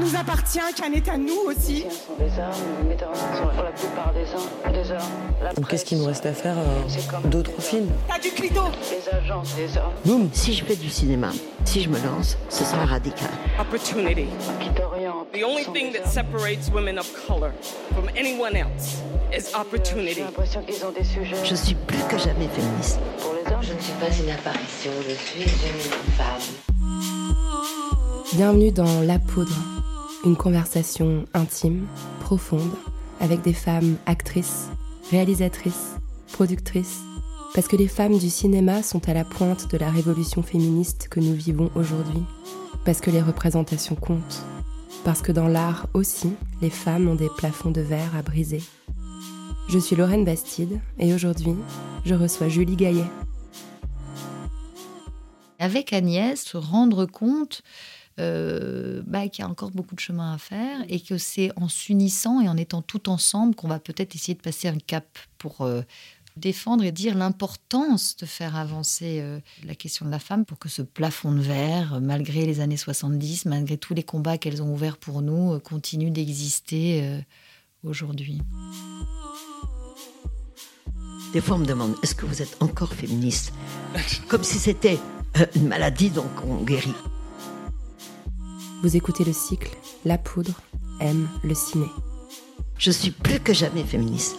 [0.00, 1.84] Nous appartient, Cannes est à nous aussi.
[5.56, 9.54] Donc qu'est-ce qu'il nous reste à faire euh, D'autres films T'as du clito Les agences,
[9.54, 9.68] des
[10.10, 11.30] hommes Si je fais du cinéma,
[11.64, 13.28] si je me lance, ce sera radical.
[13.60, 14.26] Opportunity.
[14.60, 15.30] qui t'orientent.
[15.32, 16.12] The only sont thing des that hommes.
[16.12, 17.52] separates women of color
[17.94, 18.98] from anyone else
[19.36, 20.20] is J'ai opportunity.
[20.20, 22.98] l'impression qu'ils ont des sujets Je suis plus que jamais féministe.
[23.20, 23.60] pour les hommes.
[23.62, 25.80] Je ne suis pas une apparition, je suis une
[26.16, 26.40] femme.
[28.34, 29.52] Bienvenue dans La Poudre,
[30.24, 31.86] une conversation intime,
[32.20, 32.70] profonde,
[33.20, 34.68] avec des femmes actrices,
[35.10, 35.96] réalisatrices,
[36.32, 37.00] productrices,
[37.54, 41.20] parce que les femmes du cinéma sont à la pointe de la révolution féministe que
[41.20, 42.22] nous vivons aujourd'hui,
[42.84, 44.42] parce que les représentations comptent,
[45.04, 48.62] parce que dans l'art aussi, les femmes ont des plafonds de verre à briser.
[49.68, 51.56] Je suis Lorraine Bastide et aujourd'hui,
[52.04, 53.06] je reçois Julie Gaillet.
[55.58, 57.62] avec Agnès, se rendre compte
[58.20, 61.68] euh, bah, qu'il y a encore beaucoup de chemin à faire et que c'est en
[61.68, 65.06] s'unissant et en étant tout ensemble qu'on va peut-être essayer de passer un cap
[65.38, 65.82] pour euh,
[66.36, 70.68] défendre et dire l'importance de faire avancer euh, la question de la femme pour que
[70.68, 74.98] ce plafond de verre, malgré les années 70, malgré tous les combats qu'elles ont ouverts
[74.98, 77.22] pour nous, continue d'exister
[77.82, 78.40] aujourd'hui.
[81.32, 83.54] Des fois, on me demande est-ce que vous êtes encore féministe?
[84.28, 84.98] Comme si c'était
[85.54, 86.94] une maladie, donc on guérit.
[88.82, 89.70] Vous écoutez le cycle
[90.04, 90.60] La Poudre
[91.00, 91.86] aime le ciné.
[92.78, 94.36] Je suis plus que jamais féministe.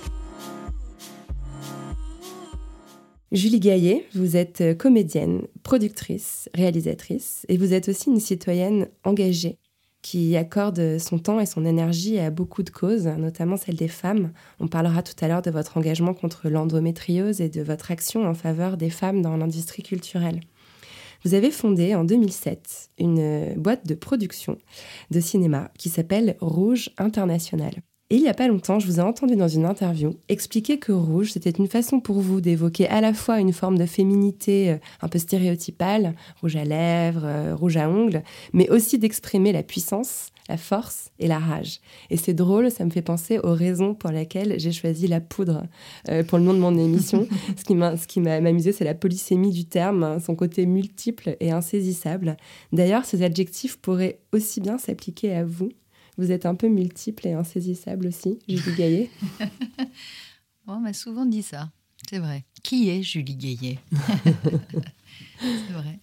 [3.31, 9.59] Julie Gaillet, vous êtes euh, comédienne, productrice, réalisatrice et vous êtes aussi une citoyenne engagée
[10.01, 14.33] qui accorde son temps et son énergie à beaucoup de causes, notamment celle des femmes.
[14.59, 18.33] On parlera tout à l'heure de votre engagement contre l'endométriose et de votre action en
[18.33, 20.41] faveur des femmes dans l'industrie culturelle.
[21.23, 24.57] Vous avez fondé en 2007 une euh, boîte de production
[25.09, 27.73] de cinéma qui s'appelle Rouge International.
[28.13, 30.91] Et il n'y a pas longtemps, je vous ai entendu dans une interview expliquer que
[30.91, 34.77] rouge, c'était une façon pour vous d'évoquer à la fois une forme de féminité euh,
[35.01, 38.21] un peu stéréotypale, rouge à lèvres, euh, rouge à ongles,
[38.53, 41.79] mais aussi d'exprimer la puissance, la force et la rage.
[42.11, 45.63] Et c'est drôle, ça me fait penser aux raisons pour lesquelles j'ai choisi la poudre
[46.09, 47.27] euh, pour le nom de mon émission.
[47.57, 50.67] ce qui m'a ce qui m'a amusé, c'est la polysémie du terme, hein, son côté
[50.67, 52.37] multiple et insaisissable.
[52.73, 55.69] D'ailleurs, ces adjectifs pourraient aussi bien s'appliquer à vous.
[56.17, 59.09] Vous êtes un peu multiple et insaisissable aussi, Julie Gaillet.
[60.67, 61.71] On m'a souvent dit ça,
[62.09, 62.45] c'est vrai.
[62.63, 63.79] Qui est Julie Gaillet
[65.39, 65.99] C'est vrai.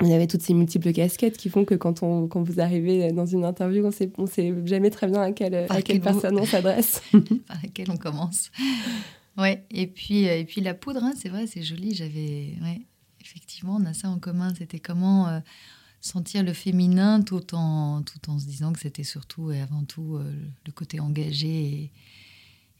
[0.00, 3.26] Vous avez toutes ces multiples casquettes qui font que quand, on, quand vous arrivez dans
[3.26, 6.46] une interview, on sait, on sait jamais très bien à quelle, à quelle personne on
[6.46, 7.00] s'adresse.
[7.46, 8.50] par laquelle on commence.
[9.36, 11.94] Ouais, et puis, euh, et puis la poudre, hein, c'est vrai, c'est joli.
[11.94, 12.82] J'avais, ouais,
[13.20, 14.52] effectivement, on a ça en commun.
[14.56, 15.40] C'était comment euh,
[16.04, 20.16] sentir le féminin tout en, tout en se disant que c'était surtout et avant tout
[20.16, 20.34] euh,
[20.66, 21.90] le côté engagé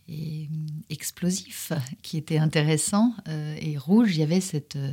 [0.09, 3.15] et, hum, explosif qui était intéressant.
[3.29, 4.93] Euh, et rouge, il y avait cette, euh,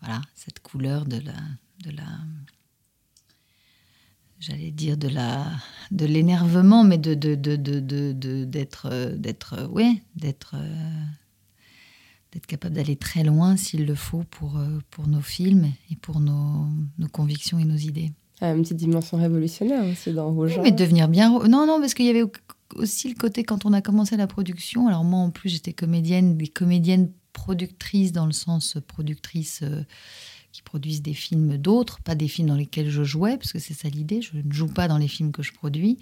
[0.00, 1.34] voilà, cette couleur de la,
[1.82, 2.06] de la,
[4.38, 5.44] j'allais dire de la
[5.90, 10.56] de l'énervement mais de de de de d'être d'être
[12.32, 16.20] d'être capable d'aller très loin s'il le faut pour euh, pour nos films et pour
[16.20, 16.66] nos,
[16.98, 20.58] nos convictions et nos idées Ah, une petite dimension révolutionnaire aussi dans Rouge.
[20.62, 22.32] mais devenir bien non non parce qu'il y avait au-
[22.76, 26.36] aussi le côté quand on a commencé la production alors moi en plus j'étais comédienne
[26.36, 29.82] des comédiennes productrices dans le sens productrice euh,
[30.52, 33.72] qui produisent des films d'autres, pas des films dans lesquels je jouais, parce que c'est
[33.72, 35.96] ça l'idée, je ne joue pas dans les films que je produis.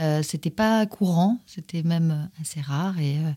[0.00, 2.98] Euh, c'était pas courant, c'était même assez rare.
[2.98, 3.30] Et, euh,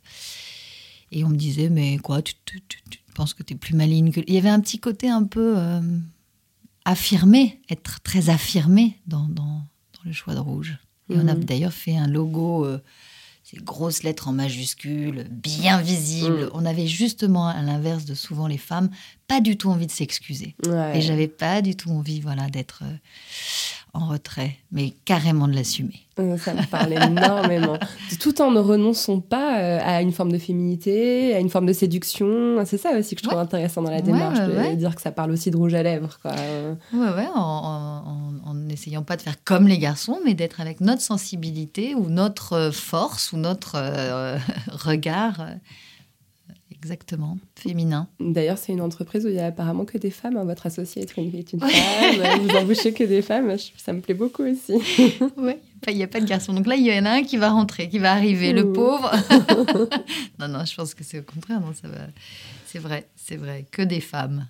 [1.11, 3.73] et on me disait, mais quoi, tu, tu- tu- tu penses que tu es plus
[3.75, 4.21] maligne que...
[4.27, 5.81] Il y avait un petit côté un peu euh,
[6.85, 9.43] affirmé, être très affirmé dans, dans,
[9.93, 10.77] dans le choix de rouge.
[11.09, 11.43] Et on a Mhm.
[11.45, 12.79] d'ailleurs fait un logo, euh,
[13.49, 16.43] ces grosses lettres en majuscules, bien visible.
[16.45, 16.49] Mhm.
[16.53, 18.89] On avait justement, à l'inverse de souvent les femmes,
[19.27, 20.55] pas du tout envie de s'excuser.
[20.65, 20.97] Ouais.
[20.97, 22.91] Et j'avais pas du tout envie voilà, d'être euh,
[23.93, 26.01] en retrait, mais carrément de l'assumer.
[26.19, 27.77] Euh, Ça me parle énormément.
[28.19, 31.73] Tout en ne renonçant pas euh, à une forme de féminité, à une forme de
[31.73, 32.63] séduction.
[32.65, 33.43] C'est ça aussi que je trouve Ouais.
[33.43, 36.17] intéressant dans la démarche, ouais, de dire que ça parle aussi de rouge à lèvres.
[36.21, 36.31] Quoi.
[36.93, 38.26] Ouais, ouais, en
[38.77, 42.71] n'essayant pas de faire comme les garçons, mais d'être avec notre sensibilité ou notre euh,
[42.71, 44.37] force ou notre euh,
[44.71, 45.55] regard euh,
[46.71, 48.07] exactement féminin.
[48.19, 50.37] D'ailleurs, c'est une entreprise où il y a apparemment que des femmes.
[50.37, 50.43] hein.
[50.43, 53.55] Votre associé est une, est une femme, vous embauchez que des femmes.
[53.77, 54.73] Ça me plaît beaucoup aussi.
[55.37, 55.53] Oui,
[55.87, 56.53] il n'y a pas de garçon.
[56.53, 59.11] Donc là, il y en a un qui va rentrer, qui va arriver, le pauvre.
[60.39, 61.59] non, non, je pense que c'est au contraire.
[61.61, 61.97] Non, ça va.
[62.67, 63.65] C'est vrai, c'est vrai.
[63.71, 64.45] Que des femmes.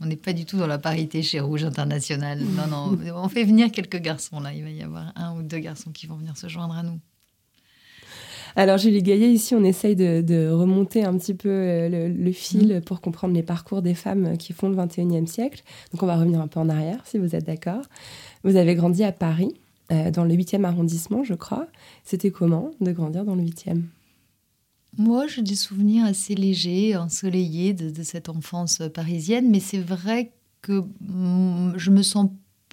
[0.00, 2.40] On n'est pas du tout dans la parité chez Rouge International.
[2.56, 4.52] Non, non, on fait venir quelques garçons là.
[4.52, 6.98] Il va y avoir un ou deux garçons qui vont venir se joindre à nous.
[8.56, 12.32] Alors, Julie Gaillet, ici, on essaye de, de remonter un petit peu euh, le, le
[12.32, 15.64] fil pour comprendre les parcours des femmes qui font le 21e siècle.
[15.92, 17.82] Donc, on va revenir un peu en arrière, si vous êtes d'accord.
[18.44, 19.54] Vous avez grandi à Paris,
[19.92, 21.66] euh, dans le 8e arrondissement, je crois.
[22.04, 23.82] C'était comment de grandir dans le 8e
[24.96, 30.32] Moi, j'ai des souvenirs assez légers, ensoleillés de, cette enfance parisienne, mais c'est vrai
[30.62, 32.30] que mm, je me sens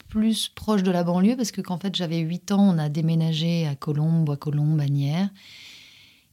[0.08, 3.66] plus proche de la banlieue parce que qu'en fait j'avais 8 ans, on a déménagé
[3.66, 5.30] à Colombes, Bois-Colombes, Bagnères.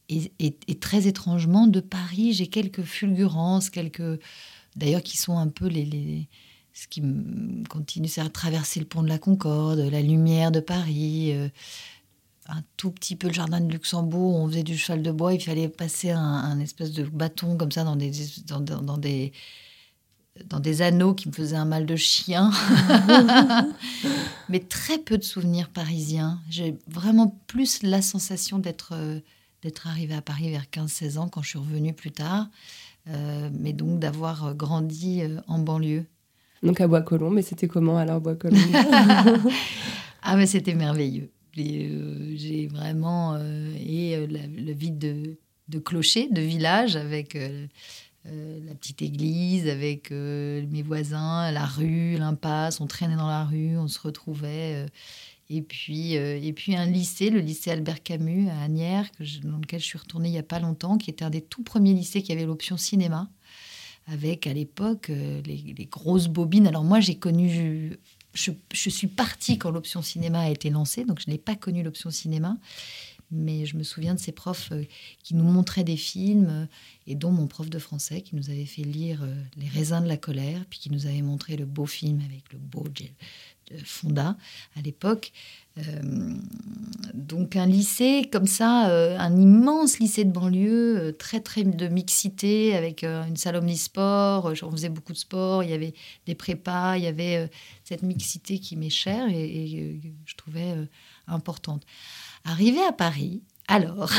[0.08, 4.20] Et, et- très étrangement, de Paris, j'ai quelques fulgurances, quelques.
[4.76, 6.28] D'ailleurs, qui sont un peu les.
[6.72, 7.02] ce qui
[7.68, 11.48] continue, c'est à traverser le pont de la Concorde, la lumière de Paris, euh,
[12.48, 15.40] un tout petit peu le jardin de Luxembourg, on faisait du cheval de bois, il
[15.40, 18.10] fallait passer un, un espèce de bâton comme ça dans des,
[18.46, 19.32] dans, dans- dans des,
[20.46, 22.50] dans des anneaux qui me faisaient un mal de chien.
[24.48, 26.40] Mais très peu de souvenirs parisiens.
[26.48, 29.20] J'ai vraiment plus la sensation d'être euh,
[29.62, 32.46] d'être arrivée à Paris vers 15-16 ans quand je suis revenue plus tard,
[33.08, 36.06] euh, mais donc d'avoir euh, grandi en banlieue.
[36.62, 37.38] Donc, à Bois-Colombes.
[37.38, 38.58] Et c'était comment alors, Bois-Colombes?
[40.22, 41.30] Ah, mais c'était merveilleux.
[41.58, 43.34] Euh, J'ai vraiment.
[43.34, 45.36] euh, et euh, la, la vie de,
[45.84, 47.34] clocher, de village, avec
[48.24, 52.80] la petite église, avec mes voisins, la rue, l'impasse.
[52.80, 54.86] On traînait dans la rue, on se retrouvait.
[55.50, 59.58] et, puis, et puis un lycée, le lycée Albert Camus à Agnières, que je- dans
[59.58, 61.92] lequel je suis retournée il n'y a pas longtemps, qui était un des tout premiers
[61.94, 63.30] lycées qui avait l'option cinéma
[64.06, 66.66] avec à l'époque les, les grosses bobines.
[66.66, 67.92] Alors moi j'ai connu,
[68.38, 72.10] je, suis partie quand l'option cinéma a été lancée, donc je n'ai pas connu l'option
[72.10, 72.56] cinéma,
[73.30, 74.84] mais je me souviens de ces profs euh,
[75.22, 76.66] qui nous montraient des films, euh,
[77.06, 80.08] et dont mon prof de français qui nous avait fait lire euh, Les raisins de
[80.08, 82.84] la colère, puis qui nous avait montré le beau film avec le beau
[83.84, 84.36] Fonda
[84.76, 85.32] à l'époque.
[85.78, 86.34] Euh,
[87.14, 91.88] donc un lycée comme ça, euh, un immense lycée de banlieue, euh, très très de
[91.88, 95.94] mixité, avec une salle omnisport, on faisait beaucoup de sport, il y avait
[96.26, 97.50] des prépas, il y avait
[97.84, 100.74] cette mixité qui m'est chère et, et, je trouvais
[101.26, 101.84] importante.
[102.44, 104.10] Arrivé à Paris, alors,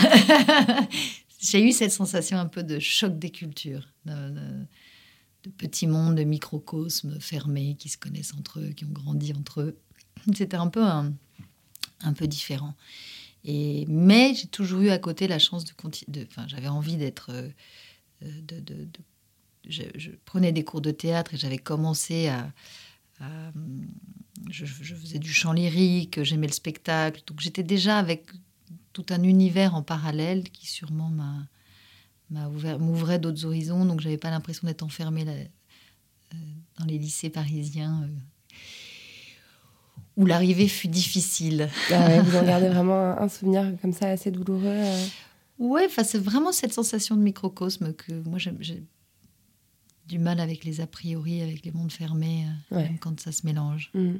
[1.39, 4.65] j'ai eu cette sensation un peu de choc des cultures, de-
[5.44, 9.62] de petits mondes, de microcosmes fermés qui se connaissent entre eux, qui ont grandi entre
[9.62, 9.77] eux.
[10.35, 11.13] C'était un peu un,
[12.01, 12.75] un peu différent.
[13.44, 16.28] Et, mais j'ai toujours eu à côté la chance de continuer.
[16.30, 17.31] Enfin, j'avais envie d'être.
[17.31, 17.50] euh,
[18.22, 18.88] de-
[19.68, 22.51] je, prenais des cours de théâtre et j'avais commencé à.
[23.22, 23.51] à-
[24.50, 27.22] je, faisais du chant lyrique, j'aimais le spectacle.
[27.28, 28.25] Donc j'étais déjà avec
[28.94, 31.48] tout un univers en parallèle qui sûrement m'a
[32.78, 33.86] m'ouvrait d'autres horizons.
[33.86, 36.38] Donc j'avais pas l'impression d'être enfermée là, euh,
[36.78, 38.10] dans les lycées parisiens.
[40.19, 41.69] Où l'arrivée fut difficile.
[41.92, 45.06] Ah ouais, Vous en gardez vraiment un, souvenir comme ça assez douloureux euh.
[45.58, 48.84] Ouais, c'est vraiment cette sensation de microcosme que moi j'ai
[50.08, 52.84] du mal avec les a priori, avec les mondes fermés, euh, Ouais.
[52.84, 53.89] même quand ça se mélange.
[53.93, 54.15] Mm.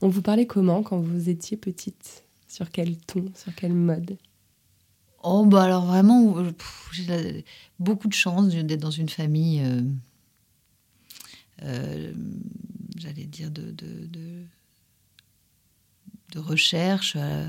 [0.00, 2.24] On vous parlait comment quand vous étiez petite?
[2.48, 4.16] Sur quel ton Sur quel mode?
[5.22, 6.52] Oh, bah alors vraiment, euh,
[6.92, 7.44] j'ai
[7.80, 9.80] beaucoup de chance d'être dans une famille, euh,
[11.62, 12.12] euh,
[12.96, 14.44] j'allais dire, de, de, de,
[16.32, 17.14] de recherche.
[17.16, 17.48] Euh,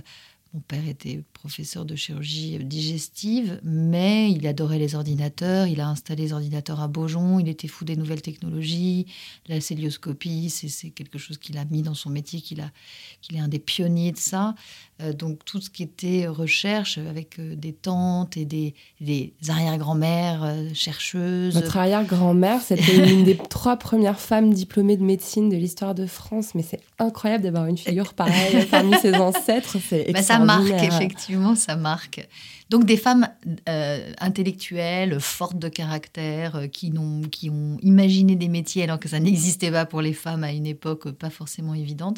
[0.53, 5.67] mon père était professeur de chirurgie digestive, mais il adorait les ordinateurs.
[5.67, 7.39] Il a installé les ordinateurs à Beaujon.
[7.39, 9.07] Il était fou des nouvelles technologies.
[9.47, 13.59] La célioscopie, c'est quelque chose qu'il a mis dans son métier, qu'il est un des
[13.59, 14.55] pionniers de ça.
[15.01, 20.43] Euh, donc tout ce qui était recherche avec euh, des tantes et des, des arrière-grand-mères
[20.43, 21.53] euh, chercheuses.
[21.53, 26.55] Votre arrière-grand-mère, c'était une des trois premières femmes diplômées de médecine de l'histoire de France.
[26.55, 29.77] Mais c'est incroyable d'avoir une figure pareille parmi ses ancêtres.
[29.87, 32.27] C'est Bah, ça marque, effectivement, ça marque.
[32.69, 33.29] Donc des femmes
[33.69, 39.07] euh, intellectuelles, fortes de caractère, euh, qui, n'ont, qui ont imaginé des métiers alors que
[39.07, 42.17] ça n'existait pas pour les femmes à une époque euh, pas forcément évidente.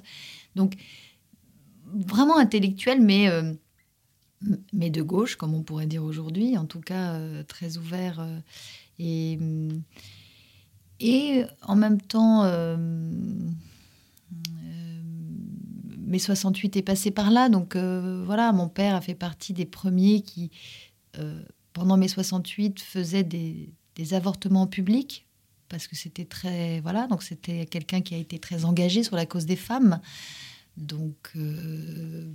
[0.56, 0.74] Donc
[1.94, 3.54] vraiment intellectuelles, mais, euh,
[4.74, 8.20] mais de gauche, comme on pourrait dire aujourd'hui, en tout cas euh, très ouverts.
[8.20, 8.40] euh,
[9.00, 9.82] et, hum,
[11.00, 12.44] et en même temps...
[12.44, 12.78] euh,
[15.98, 17.50] mai 68 est passé par là.
[17.50, 20.50] Donc voilà, mon père a fait partie des premiers qui,
[21.74, 25.28] pendant mai 68, faisaient des, des avortements publics
[25.68, 29.28] parce que c'était très voilà donc c'était quelqu'un qui a été très engagé sur la
[29.28, 30.00] cause des femmes
[30.80, 32.32] donc euh,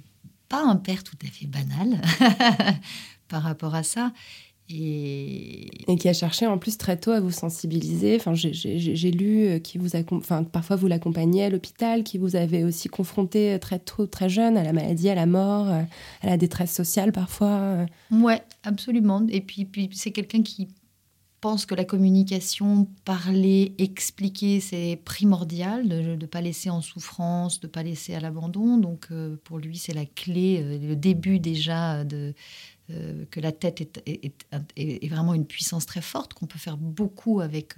[0.49, 2.01] pas un père tout à fait banal
[3.29, 4.13] par rapport à ça
[4.69, 5.91] et...
[5.91, 5.97] et...
[5.97, 8.17] qui a cherché en plus très tôt à vous sensibiliser.
[8.17, 12.65] Enfin, j'ai lu euh, qui vous enfin, parfois vous l'accompagnez à l'hôpital, qui vous avez
[12.65, 15.83] aussi confronté très tôt, très jeune, à la maladie, à la mort, euh,
[16.23, 17.87] à la détresse sociale parfois.
[18.11, 19.27] Ouais, absolument.
[19.29, 20.69] Et puis, puis c'est quelqu'un qui
[21.45, 27.67] pense que la communication, parler, expliquer, c'est primordial, de ne pas laisser en souffrance, de
[27.67, 28.79] ne pas laisser à l'abandon.
[28.79, 32.33] Donc euh, pour lui, c'est la clé, euh, le début déjà de,
[32.89, 37.75] euh, que la tête est, vraiment une puissance très forte, qu'on peut faire beaucoup avec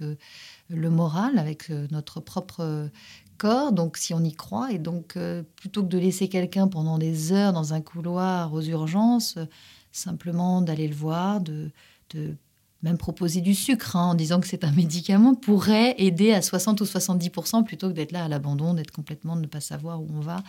[0.69, 2.89] le moral, avec notre propre
[3.37, 4.71] corps, donc si on y croit.
[4.71, 5.17] Et donc
[5.57, 9.37] plutôt que de laisser quelqu'un pendant des heures dans un couloir aux urgences,
[9.91, 11.69] simplement d'aller le voir, de,
[12.11, 12.37] de
[12.83, 16.81] même proposer du sucre hein, en disant que c'est un médicament pourrait aider à 60
[16.81, 20.07] ou 70% plutôt que d'être là à l'abandon, d'être complètement, de ne pas savoir où
[20.13, 20.43] on va.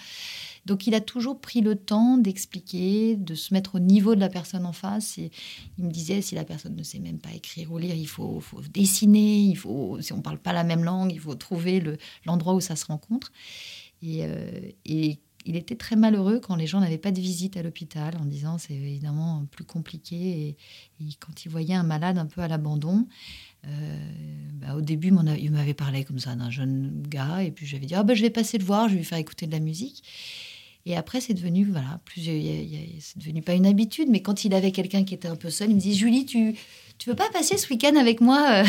[0.66, 4.28] Donc il a toujours pris le temps d'expliquer, de se mettre au niveau de la
[4.28, 5.18] personne en face.
[5.18, 5.30] Et
[5.78, 8.40] il me disait si la personne ne sait même pas écrire ou lire, il faut,
[8.40, 11.82] faut dessiner, il faut, si on ne parle pas la même langue, il faut trouver
[12.26, 13.32] l'endroit où ça se rencontre.
[14.04, 14.60] Euh,
[15.48, 18.58] il était très malheureux quand les gens n'avaient pas de visite à l'hôpital, en disant
[18.58, 20.56] c'est évidemment plus compliqué.
[21.00, 23.08] Et, quand il voyait un malade un peu à l'abandon,
[23.66, 24.12] euh,
[24.52, 27.94] bah, au début, il m'avait parlé comme ça d'un jeune gars, et puis j'avais dit
[27.94, 30.04] ah, bah, je vais passer le voir, je vais lui faire écouter de la musique.
[30.84, 35.04] Et après, c'est devenu, voilà, c'est devenu pas une habitude, mais quand il avait quelqu'un
[35.04, 36.54] qui était un peu seul, il me dit Julie, tu,
[36.98, 38.64] tu veux pas passer ce week-end avec moi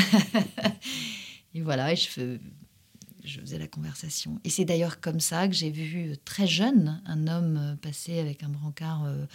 [1.55, 2.37] Et voilà, et je,
[3.29, 4.39] je faisais la conversation.
[4.43, 8.19] Et c'est d'ailleurs comme ça que j'ai vu euh, très jeune un homme euh, passer
[8.19, 9.25] avec un brancard euh,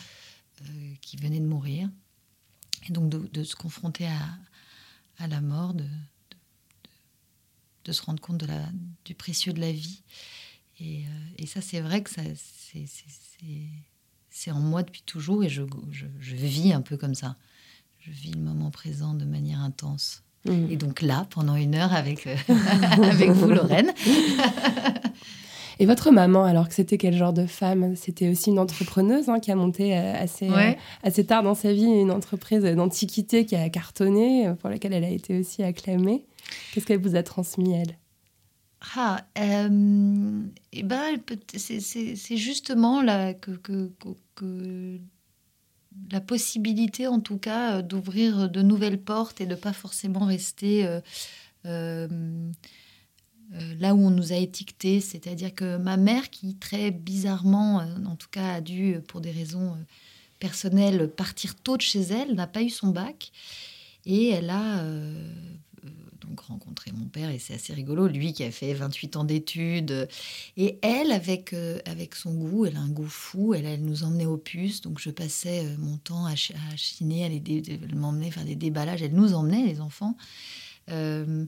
[1.00, 1.88] qui venait de mourir.
[2.88, 5.86] Et donc de, se confronter à, la mort, de,
[7.90, 8.44] se rendre compte
[9.06, 10.02] du précieux de la vie.
[10.80, 11.06] Et,
[11.46, 12.10] ça, c'est vrai que
[14.28, 15.64] c'est en moi depuis toujours et je
[16.20, 17.38] vis un peu comme ça.
[18.00, 20.22] Je vis le moment présent de manière intense.
[20.44, 20.70] Mm.
[20.70, 22.36] Et donc là, pendant une heure avec, euh,
[23.02, 23.92] avec vous, Lorraine.
[25.80, 27.96] Et votre maman, alors que c'était quel genre de femme?
[27.96, 30.72] C'était aussi une entrepreneuse hein, qui a monté euh, assez, euh,
[31.02, 35.10] assez tard dans sa vie une entreprise d'antiquité qui a cartonné, pour laquelle elle a
[35.10, 36.24] été aussi acclamée.
[36.72, 37.98] Qu'est-ce qu'elle vous a transmis, elle?
[38.96, 41.16] Ah, euh, et ben,
[41.56, 43.90] c'est justement là que, que,
[44.34, 44.98] que
[46.10, 50.86] la possibilité, en tout cas, euh, d'ouvrir de nouvelles portes et de pas forcément rester
[50.86, 51.00] euh,
[51.66, 52.08] euh,
[53.78, 55.00] là où on nous a étiquetés.
[55.00, 59.76] C'est-à-dire que ma mère, qui très bizarrement, en tout cas, a dû, pour des raisons
[60.40, 63.32] personnelles, partir tôt de chez elle, n'a pas eu son bac.
[64.06, 64.84] Et elle a
[66.28, 70.08] donc rencontrer mon père et c'est assez rigolo, lui qui a fait 28 ans d'études.
[70.56, 74.04] Et elle, avec, euh, avec son goût, elle a un goût fou, elle, elle nous
[74.04, 76.34] emmenait aux puces, donc je passais euh, mon temps à,
[76.76, 80.16] chiner, elle, m'emmenait faire des déballages, elle nous emmenait, les enfants.
[80.90, 81.46] Euh,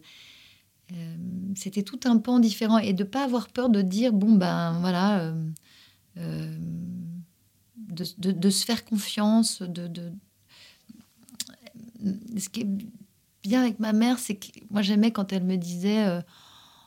[1.57, 5.35] c'était tout un pan différent et de pas avoir peur de dire, bon ben voilà,
[6.15, 6.47] de,
[8.15, 10.13] de, se faire confiance, de, de
[12.39, 12.69] ce qui est
[13.49, 16.21] bien avec ma mère, c'est que moi j'aimais quand elle me disait euh,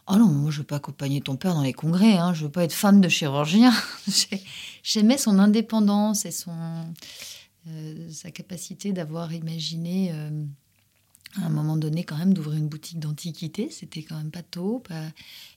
[0.08, 2.52] Oh non, moi je veux pas accompagner ton père dans les congrès, hein, je veux
[2.52, 3.74] pas être femme de chirurgien.
[4.84, 6.52] J'aimais son indépendance et son,
[7.68, 10.46] euh, sa capacité d'avoir imaginé euh,
[11.38, 14.82] à un moment donné quand même d'ouvrir une boutique d'antiquité, c'était quand même pas tôt,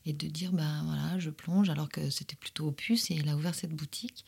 [0.04, 3.36] et de dire ben voilà, je plonge alors que c'était plutôt opus et elle a
[3.36, 4.26] ouvert cette boutique.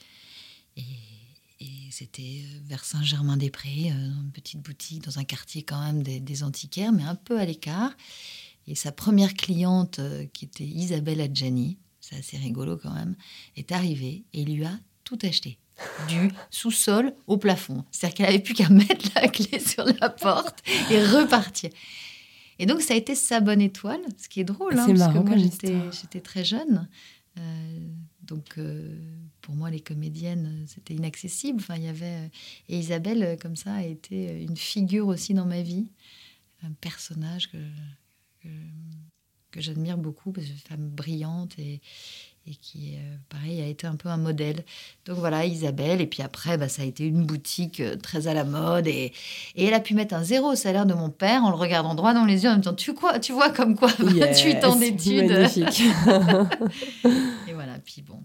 [1.61, 6.42] Et c'était euh, vers Saint-Germain-des-Prés, euh, une petite boutique dans un quartier quand même des,
[6.42, 7.92] antiquaires, mais un peu à l'écart.
[8.66, 13.14] Et sa première cliente, euh, qui était Isabelle Adjani, c'est assez rigolo quand même,
[13.56, 15.58] est arrivée et lui a tout acheté.
[16.08, 17.84] Du sous-sol au plafond.
[17.90, 21.70] C'est-à-dire qu'elle n'avait plus qu'à mettre la clé sur la porte et repartir.
[22.61, 25.18] Et donc, ça a été sa bonne étoile, ce qui est drôle, hein, parce que
[25.18, 25.37] moi,
[25.90, 26.88] j'étais très jeune.
[28.26, 28.58] Donc,
[29.44, 31.60] pour moi, les comédiennes, euh, c'était inaccessible.
[31.60, 32.28] Enfin, il y avait euh,
[32.70, 35.92] et Isabelle, euh, comme ça, a été une figure aussi dans ma vie,
[36.62, 37.58] un personnage que
[38.42, 38.48] que,
[39.61, 41.80] j'admire beaucoup, parce que une femme brillante et,
[42.46, 42.96] et qui,
[43.28, 44.64] pareil, a été un peu un modèle.
[45.06, 46.00] Donc voilà, Isabelle.
[46.00, 48.87] Et puis après, bah, ça a été une boutique très à la mode.
[48.87, 49.12] Et,
[49.54, 51.94] et, elle a pu mettre un zéro au salaire de mon père en le regardant
[51.94, 54.76] droit dans les yeux en me disant Tu, quoi, tu vois comme quoi 28 ans
[54.76, 55.30] d'études.
[57.49, 58.23] et voilà, puis bon,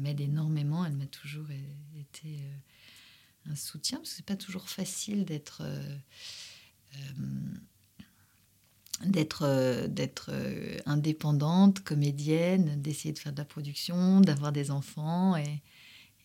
[0.00, 0.84] m'aide énormément.
[0.84, 1.46] Elle m'a toujours
[1.98, 2.40] été
[3.46, 5.62] un soutien parce que c'est pas toujours facile d'être
[9.04, 10.30] d'être d'être
[10.86, 15.62] indépendante, comédienne, d'essayer de faire de la production, d'avoir des enfants et,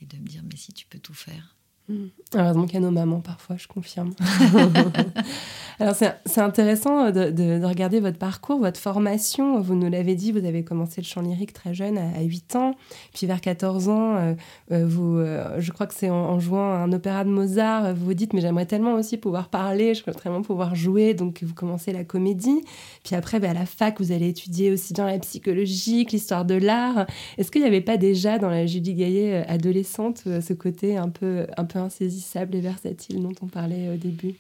[0.02, 1.55] et de me dire mais si tu peux tout faire.
[1.88, 2.06] Mmh.
[2.34, 4.12] Heureusement qu'il y a nos mamans parfois, je confirme.
[5.80, 9.60] Alors c'est intéressant de, de, regarder votre parcours, votre formation.
[9.60, 12.76] Vous nous l'avez dit, vous avez commencé le chant lyrique très jeune, à, 8 ans.
[13.14, 14.34] Puis vers 14 ans, euh,
[14.72, 18.14] euh, vous, euh, je crois que c'est en, jouant un opéra de Mozart, vous vous
[18.14, 21.14] dites, mais j'aimerais tellement aussi pouvoir parler, je voudrais tellement pouvoir jouer.
[21.14, 22.62] Donc vous commencez la comédie.
[23.04, 26.46] Puis après, bah, à la fac, vous allez étudier aussi bien la psychologie que l'histoire
[26.46, 27.06] de l'art.
[27.38, 31.48] Est-ce qu'il n'y avait pas déjà dans la Julie Gaillet adolescente ce côté un peu,
[31.58, 34.36] un peu insaisissable et versatile dont on parlait au début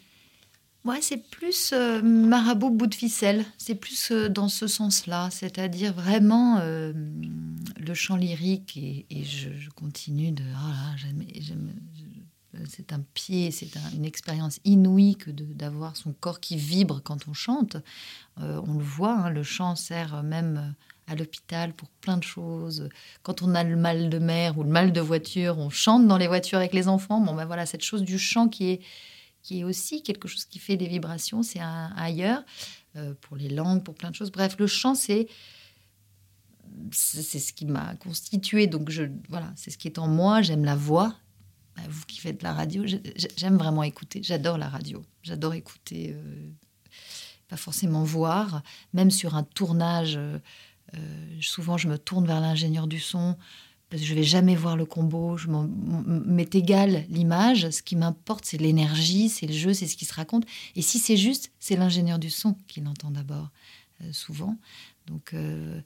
[0.85, 3.43] Ouais, c'est plus euh, marabout bout de ficelle.
[3.57, 6.93] C'est plus euh, dans ce sens-là, c'est-à-dire vraiment euh,
[7.75, 10.43] le chant lyrique et, je, continue de.
[10.43, 11.03] Oh
[12.69, 17.33] c'est un pied, c'est une expérience inouïe que d'avoir son corps qui vibre quand on
[17.33, 17.77] chante.
[18.37, 20.73] on le voit, hein, le chant sert même
[21.07, 22.89] à l'hôpital pour plein de choses.
[23.23, 26.17] Quand on a le mal de mer ou le mal de voiture, on chante dans
[26.17, 27.21] les voitures avec les enfants.
[27.21, 28.81] Bon, ben voilà, cette chose du chant qui est
[29.45, 31.59] qui est aussi quelque chose qui fait des vibrations, c'est
[31.95, 32.43] ailleurs,
[32.95, 34.31] euh, pour les langues, pour plein de choses.
[34.31, 35.27] Bref, le chant, c'est
[36.91, 38.65] c'est ce qui m'a constitué.
[38.65, 40.41] Donc, je, voilà, c'est ce qui est en moi.
[40.41, 41.15] J'aime la voix.
[41.75, 42.85] Bah, vous qui faites de la radio,
[43.37, 44.23] j'aime vraiment écouter.
[44.23, 45.03] J'adore la radio.
[45.21, 46.49] J'adore écouter, euh,
[47.47, 48.63] pas forcément voir.
[48.93, 50.39] Même sur un tournage, euh,
[51.41, 53.35] souvent je me tourne vers l'ingénieur du son
[53.89, 58.45] parce que je vais jamais voir le combo, je m'est égal l'image, ce qui m'importe
[58.45, 60.45] c'est l'énergie, c'est le jeu, c'est ce qui se raconte.
[60.75, 63.51] Et si c'est juste, c'est l'ingénieur du son qui l'entend d'abord,
[64.01, 64.57] euh, souvent.
[65.05, 65.79] Donc, euh,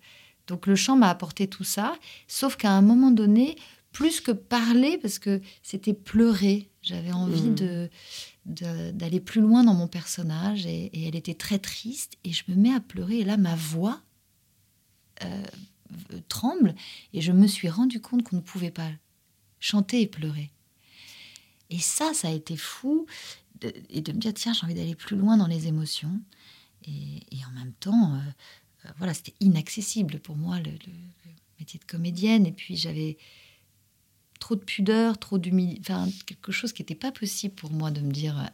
[0.48, 1.94] donc le chant m'a apporté tout ça,
[2.28, 3.58] sauf qu'à un moment donné,
[3.92, 7.56] plus que parler, parce que c'était pleurer, j'avais envie mmh.
[7.56, 7.90] de
[8.46, 12.56] d'aller plus loin dans mon personnage et, et, elle était très triste et je me
[12.56, 14.02] mets à pleurer et là ma voix
[15.24, 15.44] euh,
[16.28, 16.76] tremble
[17.14, 18.90] et je me suis rendu compte qu'on ne pouvait pas
[19.60, 20.52] chanter et pleurer.
[21.70, 23.06] Et ça, ça a été fou
[23.90, 26.22] et de me dire tiens j'ai envie d'aller plus loin dans les émotions.
[26.86, 28.20] Et, en même temps euh,
[28.86, 30.72] euh, voilà c'était inaccessible pour moi le,
[31.60, 32.46] métier de comédienne.
[32.46, 33.18] Et puis j'avais
[34.40, 38.00] trop de pudeur trop d'humilité enfin quelque chose qui n'était pas possible pour moi de
[38.02, 38.46] me dire euh,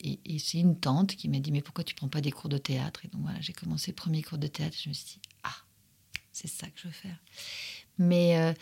[0.00, 2.48] actrice et, c'est une tante qui m'a dit Mais pourquoi tu prends pas des cours
[2.48, 3.04] de théâtre?
[3.04, 4.76] Et donc voilà, j'ai commencé premier cours de théâtre.
[4.82, 5.56] Je me suis dit Ah,
[6.32, 7.16] c'est ça que je veux faire.
[7.98, 8.52] Mais, euh,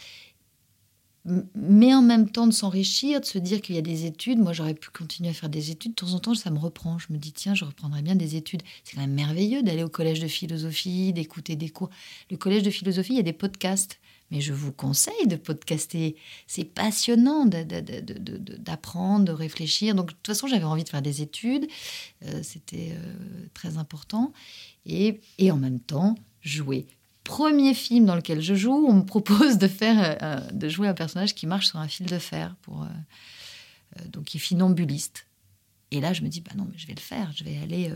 [1.54, 4.38] mais en même temps, de s'enrichir, de se dire qu'il y a des études.
[4.38, 5.92] Moi, j'aurais pu continuer à faire des études.
[5.92, 6.98] De temps en temps, ça me reprend.
[6.98, 8.62] Je me dis Tiens, je reprendrais bien des études.
[8.84, 11.90] C'est quand même merveilleux d'aller au collège de philosophie, d'écouter des cours.
[12.30, 16.16] Le collège de philosophie, il y a des podcasts mais je vous conseille de podcaster.
[16.46, 19.94] C'est passionnant d'apprendre, de, réfléchir.
[19.94, 21.66] Donc, de toute façon, j'avais envie de faire des études.
[22.24, 24.32] Euh, c'était euh, très important.
[24.84, 26.86] Et, et, en même temps, jouer.
[27.24, 30.94] Premier film dans lequel je joue, on me propose de, faire, euh, de jouer un
[30.94, 32.86] personnage qui marche sur un fil de fer, pour,
[34.06, 35.26] donc qui est finambuliste.
[35.90, 37.32] Et là, je me dis, bah non, mais je vais le faire.
[37.34, 37.90] Je vais aller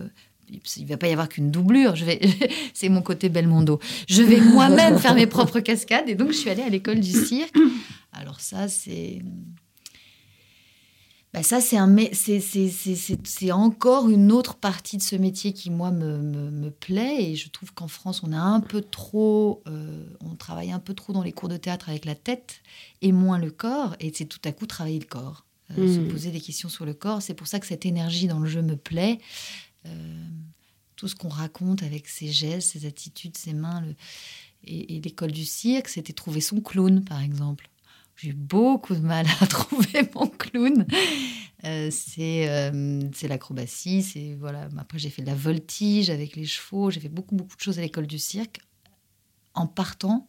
[0.49, 1.97] il va pas y avoir qu'une doublure.
[1.97, 2.21] Je vais,
[2.75, 3.79] c'est mon côté Belmondo.
[4.09, 7.13] Je vais moi-même faire mes propres cascades et donc je suis allée à l'école du
[7.13, 7.55] cirque.
[8.13, 9.23] Alors ça, c'est,
[11.33, 15.91] bah ça c'est un, c'est, c'est, encore une autre partie de ce métier qui moi
[15.91, 20.35] me, me, plaît et je trouve qu'en France on a un peu trop, euh, on
[20.35, 22.61] travaille un peu trop dans les cours de théâtre avec la tête
[23.01, 25.47] et moins le corps et c'est tout à coup travailler le corps.
[25.79, 26.09] Euh, se mmh.
[26.09, 27.23] poser des questions sur le corps.
[27.23, 29.19] C'est pour ça que cette énergie dans le jeu me plaît.
[29.87, 30.29] Euh,
[30.97, 33.83] tout ce qu'on raconte avec ses gestes, ses attitudes, ses mains.
[34.65, 37.69] Et, l'école du cirque, c'était trouver son clown, par exemple.
[38.17, 40.87] J'ai eu beaucoup de mal à trouver mon clown.
[41.65, 44.69] Euh, euh, c'est l'acrobatie, c'est voilà.
[44.79, 47.79] Après j'ai fait de la voltige avec les chevaux, j'ai fait beaucoup beaucoup de choses
[47.79, 48.61] à l'école du cirque
[49.55, 50.29] en partant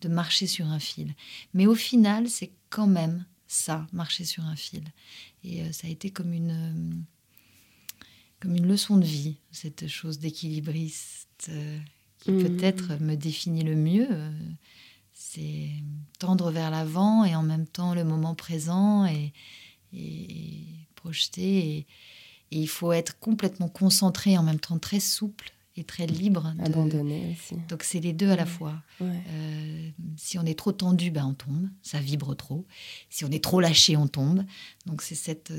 [0.00, 1.14] de marcher sur un fil.
[1.54, 4.84] Mais au final, c'est quand même ça, marcher sur un fil.
[5.44, 7.04] Et ça a été comme une
[8.42, 11.78] comme une leçon de vie, cette chose d'équilibriste euh,
[12.18, 12.42] qui mmh.
[12.42, 14.08] peut-être me définit le mieux.
[14.10, 14.32] Euh,
[15.12, 15.70] c'est
[16.18, 19.32] tendre vers l'avant et en même temps le moment présent et,
[19.92, 20.64] et,
[20.96, 21.68] projeter.
[21.68, 21.86] Et,
[22.50, 26.52] il faut être complètement concentré, en même temps très souple et très libre.
[26.58, 26.64] De...
[26.64, 27.54] Abandonné aussi.
[27.68, 28.74] Donc c'est les deux à la fois.
[29.00, 32.66] Euh, si on est trop tendu, ben on tombe, ça vibre trop.
[33.08, 34.44] Si on est trop lâché, on tombe.
[34.84, 35.52] Donc c'est cette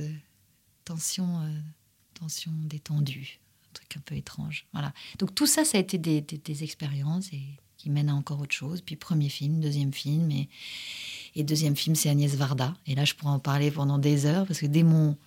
[0.83, 1.39] tension
[2.13, 4.65] tension détendue, un truc un peu étrange.
[4.73, 4.93] Voilà.
[5.19, 7.41] Donc tout ça, ça a été des, expériences et
[7.77, 8.81] qui mène à encore autre chose.
[8.81, 10.49] Puis premier film, deuxième film, et,
[11.35, 12.75] et deuxième film, c'est Agnès Varda.
[12.87, 15.17] Et là, je pourrais en parler pendant des heures, parce que dès mon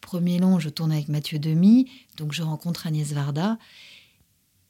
[0.00, 3.58] premier long, je tourne avec Mathieu Demy, donc je rencontre Agnès Varda.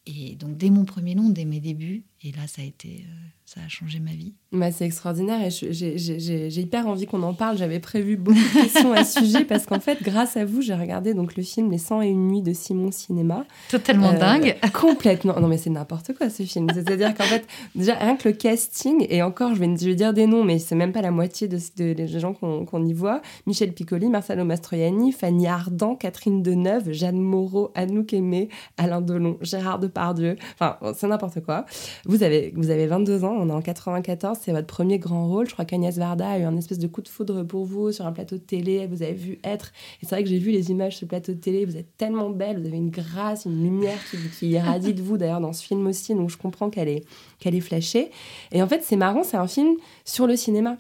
[0.07, 3.13] Et donc dès mon premier long, dès mes débuts, et là, ça a été, euh,
[3.45, 4.33] ça a changé ma vie.
[4.53, 6.19] Bah, c'est extraordinaire et j'ai- j'ai
[6.51, 7.59] j'ai hyper envie qu'on en parle.
[7.59, 10.75] J'avais prévu beaucoup de questions à ce sujet parce qu'en fait, grâce à vous, j'ai
[10.75, 13.45] regardé donc le film Les 101 nuits de Simon Cinéma.
[13.71, 14.57] Totalement Euh, dingue.
[14.73, 15.39] Complètement.
[15.39, 16.69] Non, mais c'est n'importe quoi ce film.
[16.73, 20.15] C'est-à-dire qu'en fait, déjà, rien que le casting, et encore, je vais, je vais dire
[20.15, 22.93] des noms, mais c'est même pas la moitié de, de- des gens qu'on qu'on y
[22.95, 23.21] voit.
[23.47, 29.79] Michel Piccoli, Marcelo Mastroianni, Fanny Ardant, Catherine Deneuve, Jeanne Moreau, Anouk Aimé, Alain Delon, Gérard
[29.81, 30.37] Depardieu.
[30.55, 31.67] Enfin, c'est n'importe quoi.
[32.07, 35.49] Vous avez, vous avez 22 ans, on est en 94, c'est votre premier grand rôle.
[35.49, 38.07] Je crois qu'Agnès Varda a eu un espèce de coup de foudre pour vous sur
[38.07, 38.87] un plateau de télé.
[38.87, 39.73] Vous avez vu être.
[40.03, 41.65] Et c'est vrai que j'ai vu les images sur ce plateau de télé.
[41.65, 45.19] Vous êtes tellement belle, vous avez une grâce, une lumière qui, qui irradie de vous
[45.19, 46.15] d'ailleurs dans ce film aussi.
[46.15, 47.05] Donc je comprends qu'elle est,
[47.39, 48.11] qu'elle est flashée.
[48.53, 50.77] Et en fait, c'est marrant, c'est un film sur le cinéma.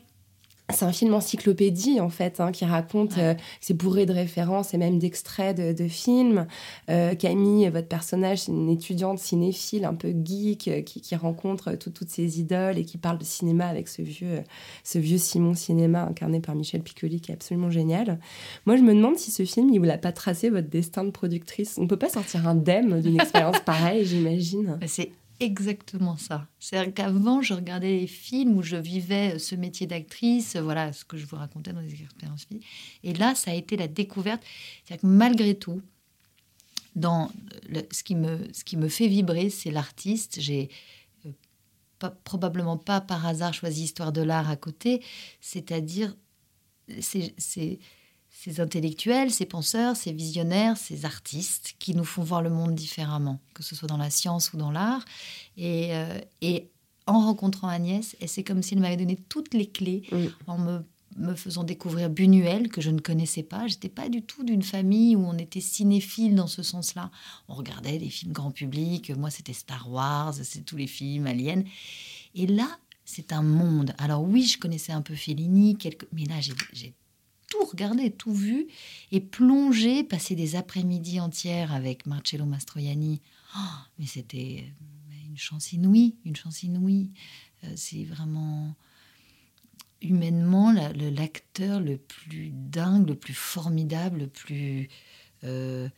[0.73, 4.79] C'est un film encyclopédie en fait hein, qui raconte, euh, c'est bourré de références et
[4.79, 6.47] même d'extraits de, de films.
[6.89, 11.73] Euh, Camille, votre personnage, c'est une étudiante cinéphile un peu geek euh, qui, qui rencontre
[11.75, 14.41] tout- toutes ses idoles et qui parle de cinéma avec ce vieux, euh,
[14.85, 18.19] ce vieux Simon Cinéma incarné par Michel Piccoli qui est absolument génial.
[18.65, 21.11] Moi, je me demande si ce film, il vous l'a pas tracé votre destin de
[21.11, 21.77] productrice.
[21.79, 24.79] On peut pas sortir indemne d'une expérience pareille, j'imagine.
[24.81, 26.47] Bah, C'est exactement ça.
[26.61, 31.17] C'est-à-dire qu'avant, je regardais les films où je vivais ce métier d'actrice, voilà ce que
[31.17, 32.61] je vous racontais dans les expériences vie.
[33.03, 34.43] Et là, ça a été la découverte.
[34.85, 35.83] C'est-à-dire que malgré tout,
[36.97, 37.31] dans
[37.69, 40.41] le- ce, qui me, ce qui me fait vibrer, c'est l'artiste.
[40.41, 40.71] J'ai
[41.27, 45.03] euh, probablement pas par hasard choisi Histoire de l'art à côté,
[45.41, 46.15] c'est-à-dire
[47.01, 47.79] c'est- c'est
[48.45, 53.41] ces intellectuels, ces penseurs, ces visionnaires, ces artistes qui nous font voir le monde différemment,
[53.55, 55.03] que ce soit dans la science ou dans l'art.
[55.57, 56.69] Et, euh, et
[57.07, 60.03] en rencontrant Agnès, et c'est comme si elle m'avait donné toutes les clés
[60.47, 60.81] en me,
[61.17, 63.67] me faisant découvrir Buñuel, que je ne connaissais pas.
[63.67, 67.11] J'étais pas du tout d'une famille où on était cinéphile dans ce sens-là.
[67.49, 69.11] On regardait des films grand public.
[69.17, 71.63] Moi, c'était Star Wars, c'est tous les films aliens.
[72.35, 72.69] Et là,
[73.07, 73.95] c'est un monde.
[73.97, 76.09] Alors oui, je connaissais un peu Fellini, quelques...
[76.13, 76.95] mais là, j'ai
[77.55, 78.67] tout regardé, tout vu,
[79.13, 83.21] et plongé, passé des après-midi entières avec Marcello Mastroianni.
[83.57, 83.61] Oh,
[83.99, 87.11] mais c'était euh, une chance inouïe, une chance inouïe.
[87.65, 88.75] Euh, c'est vraiment
[90.01, 94.89] humainement l'acteur le plus dingue, le plus formidable, le plus
[95.45, 95.89] euh,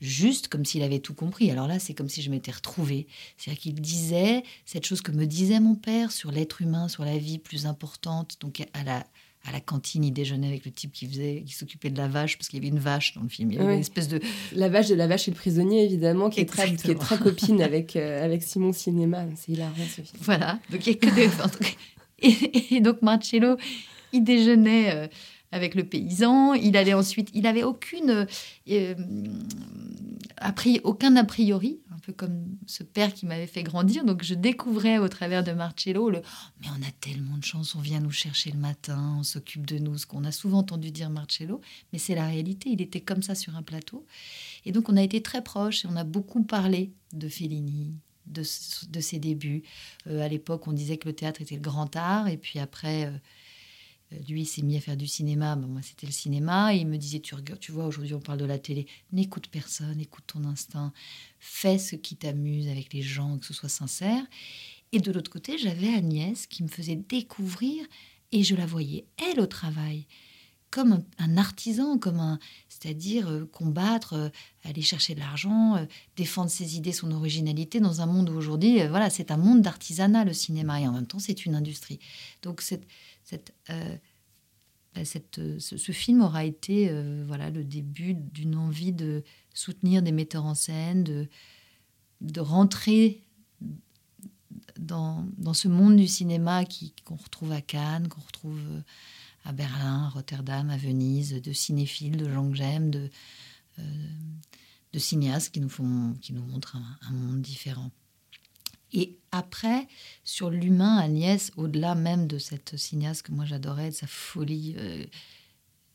[0.00, 1.50] juste, comme s'il avait tout compris.
[1.50, 3.06] Alors là, c'est comme si je m'étais retrouvée.
[3.36, 7.18] C'est-à-dire qu'il disait cette chose que me disait mon père sur l'être humain, sur la
[7.18, 8.38] vie plus importante.
[8.40, 9.06] Donc à la,
[9.44, 12.38] à la cantine, il déjeunait avec le type qui faisait, qui s'occupait de la vache,
[12.38, 13.50] parce qu'il y avait une vache dans le film.
[13.50, 13.74] Il y avait Ouais.
[13.74, 14.20] une espèce de
[14.54, 17.00] La vache de la vache et le prisonnier, évidemment, qui est très, qui est Exactement.
[17.00, 19.24] très copine avec, euh, avec Simon Cinéma.
[19.34, 20.18] C'est hilarant ce film.
[20.20, 21.28] Voilà, donc il n'y a que des...
[22.24, 23.56] Et, et donc Marcello,
[24.12, 25.08] il déjeunait euh,
[25.50, 27.28] avec le paysan, il allait ensuite...
[27.34, 28.26] Il n'avait aucune...
[28.70, 28.94] euh,
[30.38, 34.04] a aucun a priori, peu comme ce père qui m'avait fait grandir.
[34.04, 36.22] Donc je découvrais au travers de Marcello le
[36.60, 39.78] «mais on a tellement de chance, on vient nous chercher le matin, on s'occupe de
[39.78, 41.60] nous», ce qu'on a souvent entendu dire Marcello,
[41.92, 44.04] mais c'est la réalité, il était comme ça sur un plateau.
[44.64, 47.94] Et donc on a été très proches et on a beaucoup parlé de Fellini,
[48.26, 48.42] de,
[48.88, 49.62] de ses débuts.
[50.06, 53.06] Euh, à l'époque, on disait que le théâtre était le grand art, et puis après,
[53.06, 53.10] euh,
[54.28, 55.56] lui, il s'est mis à faire du cinéma.
[55.56, 56.74] Ben, moi, c'était le cinéma.
[56.74, 58.86] Il me disait, tu, regardes, tu vois, aujourd'hui, on parle de la télé.
[59.12, 60.92] N'écoute personne, écoute ton instinct.
[61.38, 64.24] Fais ce qui t'amuse avec les gens, que ce soit sincère.
[64.92, 67.86] Et de l'autre côté, j'avais Agnès qui me faisait découvrir,
[68.30, 70.06] et je la voyais, elle, au travail
[70.72, 72.38] comme un, artisan, comme un,
[72.70, 74.28] c'est-à-dire euh, combattre, euh,
[74.64, 75.84] aller chercher de l'argent, euh,
[76.16, 79.60] défendre ses idées, son originalité dans un monde où aujourd'hui, euh, voilà, c'est un monde
[79.60, 82.00] d'artisanat le cinéma et en même temps c'est une industrie.
[82.42, 82.86] Donc cette,
[83.70, 83.96] euh,
[84.94, 85.02] bah,
[85.38, 90.44] euh, ce, film aura été euh, voilà le début d'une envie de soutenir des metteurs
[90.44, 91.04] en scène,
[92.20, 93.24] de, rentrer
[94.78, 96.64] dans, ce monde du cinéma
[97.04, 98.60] qu'on retrouve à Cannes, qu'on retrouve
[99.44, 103.10] à Berlin, à Rotterdam, à Venise, de cinéphiles, de gens que j'aime, de,
[104.98, 107.90] cinéastes qui nous, font, qui nous montrent un monde différent.
[108.92, 109.88] Et après,
[110.24, 115.06] sur l'humain, Agnès, au-delà même de cette cinéaste que moi j'adorais, de sa folie euh,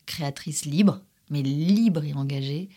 [0.05, 2.69] créatrice libre, mais libre et engagée,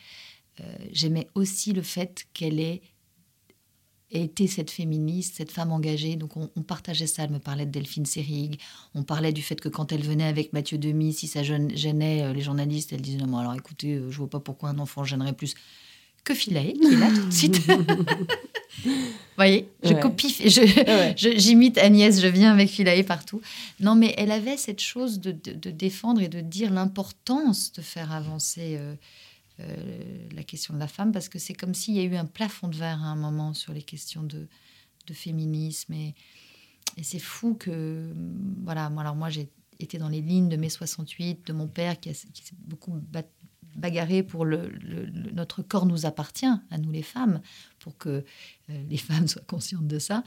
[0.60, 2.82] euh, j'aimais aussi le fait qu'elle ait
[4.10, 6.16] été cette féministe, cette femme engagée.
[6.16, 7.24] Donc on, partageait ça.
[7.24, 8.60] Elle me parlait de Delphine Seyrig.
[8.94, 12.32] On parlait du fait que quand elle venait avec Mathieu Demy, si ça gênait euh,
[12.32, 15.54] les journalistes, elle disait non, alors écoutez, je vois pas pourquoi un enfant gênerait plus
[16.34, 17.58] Philae, qui est là tout de suite.
[17.66, 17.84] Vous
[19.36, 20.00] voyez, je Ouais.
[20.00, 20.34] copie,
[20.86, 21.14] Ouais.
[21.16, 23.40] j'imite Agnès, je viens avec Philae partout.
[23.80, 27.82] Non, mais elle avait cette chose de, de- de défendre et de dire l'importance de
[27.82, 28.94] faire avancer euh,
[29.60, 32.24] euh, la question de la femme, parce que c'est comme s'il y a eu un
[32.26, 34.46] plafond de verre à un moment sur les questions de,
[35.06, 35.92] de féminisme.
[35.92, 36.14] Et,
[36.96, 38.12] et c'est fou que,
[38.64, 41.98] voilà, moi, alors moi j'ai été dans les lignes de mai 68, de mon père
[41.98, 43.22] qui, a- qui s'est beaucoup ba-
[43.80, 47.40] bagarré pour le, le- le- notre corps nous appartient, à nous les femmes,
[47.78, 48.22] pour que euh,
[48.88, 50.22] les femmes soient conscientes de ça.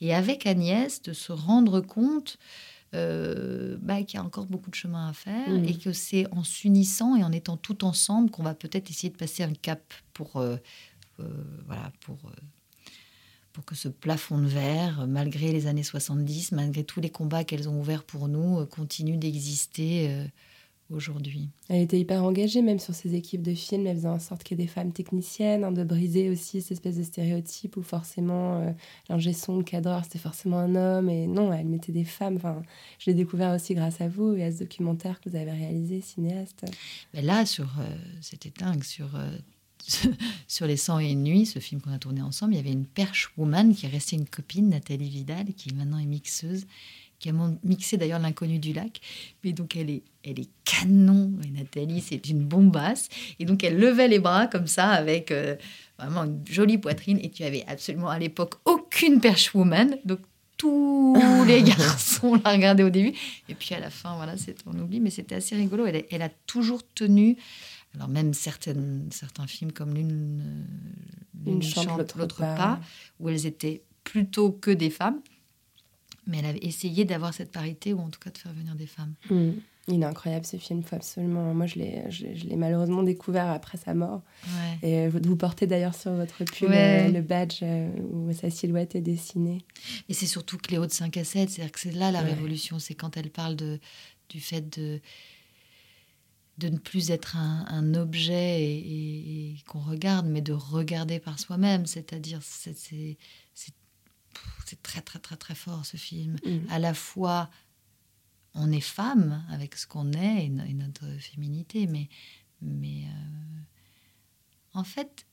[0.00, 2.38] Et avec Agnès, de se rendre compte
[2.94, 6.44] euh, bah, qu'il y a encore beaucoup de chemin à faire et que c'est en
[6.44, 10.36] s'unissant et en étant tout ensemble qu'on va peut-être essayer de passer un cap pour,
[10.36, 10.56] euh,
[11.20, 11.24] euh,
[11.66, 12.18] voilà, pour,
[13.52, 17.68] pour que ce plafond de verre, malgré les années 70, malgré tous les combats qu'elles
[17.68, 20.08] ont ouverts pour nous, continue d'exister
[20.90, 21.48] aujourd'hui.
[21.68, 23.86] Elle était hyper engagée même sur ses équipes de films.
[23.86, 26.72] Elle faisait en sorte qu'il y ait des femmes techniciennes, hein, de briser aussi cette
[26.72, 28.70] espèce de stéréotype où forcément euh,
[29.08, 31.08] l'ingé son, le cadreur, c'était forcément un homme.
[31.08, 32.36] Et non, elle mettait des femmes.
[32.36, 32.62] Enfin,
[32.98, 36.00] je l'ai découvert aussi grâce à vous et à ce documentaire que vous avez réalisé,
[36.00, 36.64] cinéaste.
[37.12, 39.36] Mais là, sur, euh, c'était dingue, sur, euh,
[40.48, 43.32] sur Les 101 nuits, ce film qu'on a tourné ensemble, il y avait une perche
[43.36, 46.66] woman qui est restée une copine, Nathalie Vidal, qui maintenant est mixeuse,
[47.18, 49.00] qui a mixé d'ailleurs L'inconnu du lac.
[49.42, 53.08] Mais donc elle est, elle est canon, et Nathalie, c'est une bombasse.
[53.38, 55.56] Et donc elle levait les bras comme ça, avec euh,
[55.98, 59.96] vraiment une jolie poitrine, et tu avais absolument à l'époque aucune perche woman.
[60.04, 60.20] Donc
[60.56, 63.12] tous les garçons la regardaient au début.
[63.48, 65.86] Et puis à la fin, voilà, c'est on oublie, mais c'était assez rigolo.
[65.86, 67.36] Elle, a- elle a toujours tenu.
[67.94, 70.66] Alors même certaines, certains films comme l'une
[71.46, 72.54] euh, chante, chante, l'autre l'autre pas.
[72.56, 72.80] pas,
[73.20, 75.20] où elles étaient plutôt que des femmes,
[76.26, 78.86] mais elle avait essayé d'avoir cette parité ou en tout cas de faire venir des
[78.86, 79.14] femmes.
[79.30, 79.52] Hmm.
[79.86, 81.52] Il est incroyable ce film, faut absolument.
[81.52, 84.22] Moi, je l'ai, je, l'ai- je l'ai malheureusement découvert après sa mort.
[84.46, 84.88] Ouais.
[84.88, 87.06] Et euh, vous, vous portez d'ailleurs sur votre pull Ouais.
[87.06, 89.58] euh, le badge euh, où sa silhouette est dessinée.
[90.08, 92.30] Et c'est surtout Cléo de 5 à 7, c'est-à-dire que c'est là la Ouais.
[92.30, 93.78] révolution, c'est quand elle parle de,
[94.30, 95.00] du fait de,
[96.56, 101.18] de ne plus être un, un objet et, et- et qu'on regarde, mais de regarder
[101.18, 103.18] par soi-même, c'est-à-dire c'est, c'est,
[103.52, 103.74] c'est,
[104.66, 106.36] c'est très très très très fort ce film.
[106.44, 106.58] Mm.
[106.70, 107.50] À la fois,
[108.54, 112.08] on est femme avec ce qu'on est et, no- et notre féminité, mais,
[112.62, 113.60] mais euh,
[114.74, 115.26] en fait,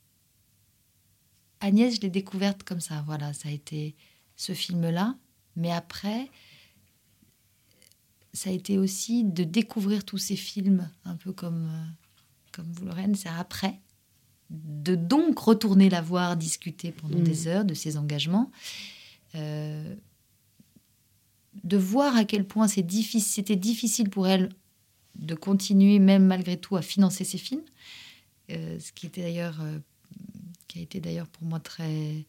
[1.59, 3.03] Agnès, je l'ai découverte comme ça.
[3.05, 3.95] Voilà, ça a été
[4.35, 5.15] ce film-là.
[5.55, 6.31] Mais après,
[8.33, 11.85] ça a été aussi de découvrir tous ces films, un peu comme, euh,
[12.51, 13.79] comme vous, Lorraine, c'est après.
[14.51, 17.23] De donc retourner la voir, discuter pendant Mm.
[17.23, 18.51] des heures de ses engagements.
[19.35, 19.95] Euh,
[21.63, 24.49] de voir à quel point difficile, c'était difficile pour elle
[25.15, 27.63] de continuer, même malgré tout, à financer ses films.
[28.49, 29.79] Euh, ce qui était d'ailleurs, euh,
[30.67, 32.25] qui a été d'ailleurs pour moi très,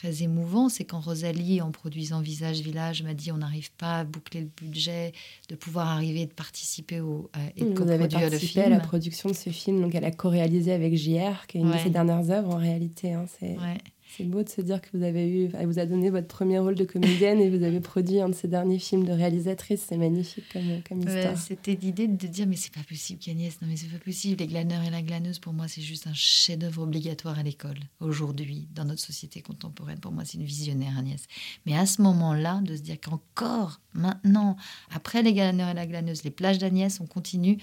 [0.00, 4.04] très émouvant, c'est quand Rosalie, en produisant Visage Village, m'a dit on n'arrive pas à
[4.04, 5.12] boucler le budget,
[5.48, 8.64] de pouvoir arriver de participer au, à- et de coproduire le film.
[8.66, 11.72] à la production de ce film, donc elle a co-réalisé avec JR, qui est une
[11.72, 13.12] de ses dernières œuvres en réalité.
[13.12, 13.24] hein.
[13.40, 13.78] C'est Ouais.
[14.16, 16.58] C'est beau de se dire que vous avez eu, elle vous a donné votre premier
[16.58, 19.84] rôle de comédienne et vous avez produit un de ses derniers films de réalisatrice.
[19.88, 21.38] C'est magnifique comme, comme Ouais, histoire.
[21.38, 24.36] C'était l'idée de dire mais c'est pas possible qu'Agnès, non mais c'est pas possible.
[24.40, 28.66] Les glaneurs et la glaneuse, pour moi, c'est juste un chef-d'œuvre obligatoire à l'école aujourd'hui
[28.74, 29.98] dans notre société contemporaine.
[29.98, 31.26] Pour moi, c'est une visionnaire Agnès.
[31.66, 34.56] Mais à ce moment-là, de se dire qu'encore maintenant,
[34.90, 37.58] après les glaneurs et la glaneuse, les plages d'Agnès, on continue.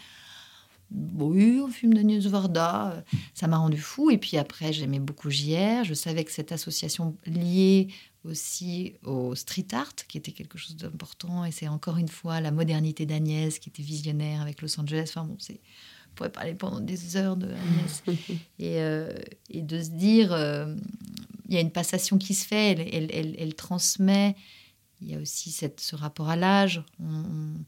[0.91, 3.01] Oui, on fume d'Agnès Varda, euh,
[3.33, 4.11] ça m'a rendu fou.
[4.11, 5.83] Et puis après, j'aimais beaucoup JR.
[5.83, 7.87] Je savais que cette association liée
[8.23, 11.45] aussi au street art, qui était quelque chose d'important.
[11.45, 15.05] Et c'est encore une fois la modernité d'Agnès, qui était visionnaire avec Los Angeles.
[15.09, 15.59] Enfin bon, c'est,
[16.11, 18.03] on pourrait parler pendant des heures de Agnès.
[18.59, 19.11] et, euh,
[19.49, 20.75] et de se dire, euh,
[21.47, 24.35] il y a une passation qui se fait, elle, elle, elle- elle transmet.
[25.01, 26.83] Il y a aussi cette, ce rapport à l'âge.
[26.99, 27.65] On, on-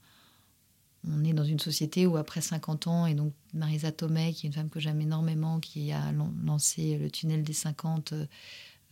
[1.10, 4.50] on est dans une société où après 50 ans, et donc Marisa Tomei, qui est
[4.50, 8.26] une femme que j'aime énormément, qui a lan- lancé le tunnel des 50, euh,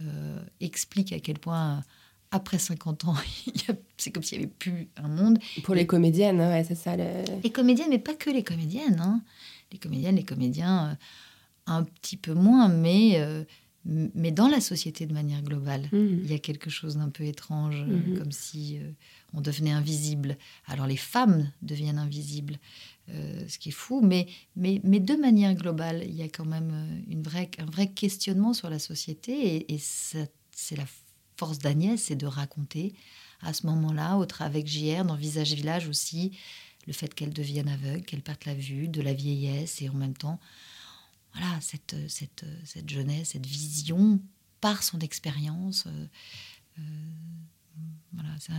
[0.01, 1.83] euh, explique à quel point,
[2.31, 3.15] après 50 ans,
[3.97, 5.39] c'est comme s'il n'y avait plus un monde.
[5.63, 6.95] Pour les comédiennes, hein, ouais, c'est ça.
[6.97, 8.99] le- Les comédiennes, mais pas que les comédiennes.
[8.99, 9.21] hein.
[9.71, 10.95] Les comédiennes, les comédiens, euh,
[11.67, 13.43] un petit peu moins, mais, euh,
[13.85, 15.87] mais dans la société de manière globale.
[15.91, 16.21] Mhm.
[16.23, 18.17] Il y a quelque chose d'un peu étrange, euh, Mhm.
[18.17, 18.91] comme si euh,
[19.33, 20.37] on devenait invisible.
[20.65, 22.57] Alors les femmes deviennent invisibles,
[23.09, 26.45] euh, ce qui est fou, mais, mais, mais de manière globale, il y a quand
[26.45, 30.85] même une vraie, un vrai questionnement sur la société, et, c'est la
[31.37, 32.93] force d'Agnès, c'est de raconter
[33.41, 36.31] à ce moment-là, au tra- avec JR, dans Visage Village aussi,
[36.87, 40.15] le fait qu'elle devienne aveugle, qu'elle perde la vue, de la vieillesse, et en même
[40.15, 40.39] temps,
[41.35, 44.21] voilà, cette, cette, cette jeunesse, cette vision
[44.61, 45.87] par son expérience.
[48.13, 48.53] voilà, c'est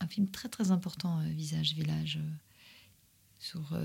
[0.00, 2.18] un, film très très important, Visage Village,
[3.38, 3.76] sur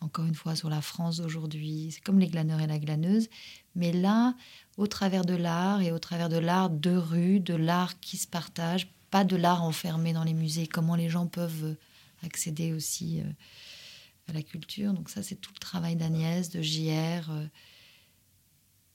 [0.00, 1.90] encore une fois sur la France d'aujourd'hui.
[1.92, 3.28] C'est comme les glaneurs et la glaneuse.
[3.74, 4.34] Mais là,
[4.76, 8.26] au travers de l'art et au travers de l'art de rue, de l'art qui se
[8.26, 11.76] partage, pas de l'art enfermé dans les musées, comment les gens peuvent
[12.22, 13.24] accéder aussi euh,
[14.28, 14.92] à la culture.
[14.92, 17.46] Donc ça, c'est tout le travail d'Agnès, de JR euh,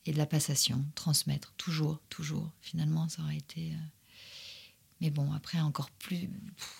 [0.05, 2.49] et de la passation, transmettre, toujours, toujours.
[2.61, 3.71] Finalement, ça aurait été...
[3.71, 3.85] Euh,
[5.01, 6.29] mais bon, après, encore plus.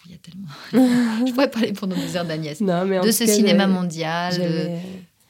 [0.06, 0.48] Il y a tellement.
[1.28, 2.62] je pourrais parler pendant des heures d'Agnès.
[2.62, 4.40] De ce cinéma mondial.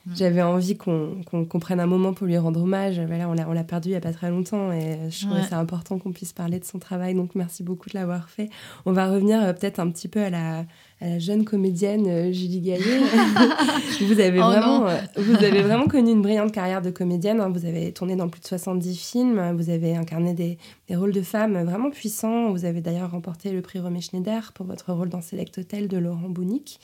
[0.05, 0.13] Mm.
[0.15, 2.99] J'avais envie qu'on prenne un moment pour lui rendre hommage.
[2.99, 5.97] Voilà, on l'a perdu il n'y a pas très longtemps et je trouvais c'est important
[5.97, 7.15] qu'on puisse parler de son travail.
[7.15, 8.49] Donc merci beaucoup de l'avoir fait.
[8.86, 10.65] On va revenir euh, peut-être un petit peu à la,
[11.01, 12.99] la jeune comédienne euh, Julie Gaillet.
[14.01, 17.41] vous, avez oh vraiment, euh, vous avez vraiment connu une brillante carrière de comédienne.
[17.41, 17.49] Hein.
[17.49, 19.56] Vous avez tourné dans plus de 70 films.
[19.58, 22.51] Vous avez incarné des, des rôles de femmes vraiment puissants.
[22.51, 25.97] Vous avez d'ailleurs remporté le prix Romy Schneider pour votre rôle dans Select Hotel de
[25.97, 26.79] Laurent Bounic.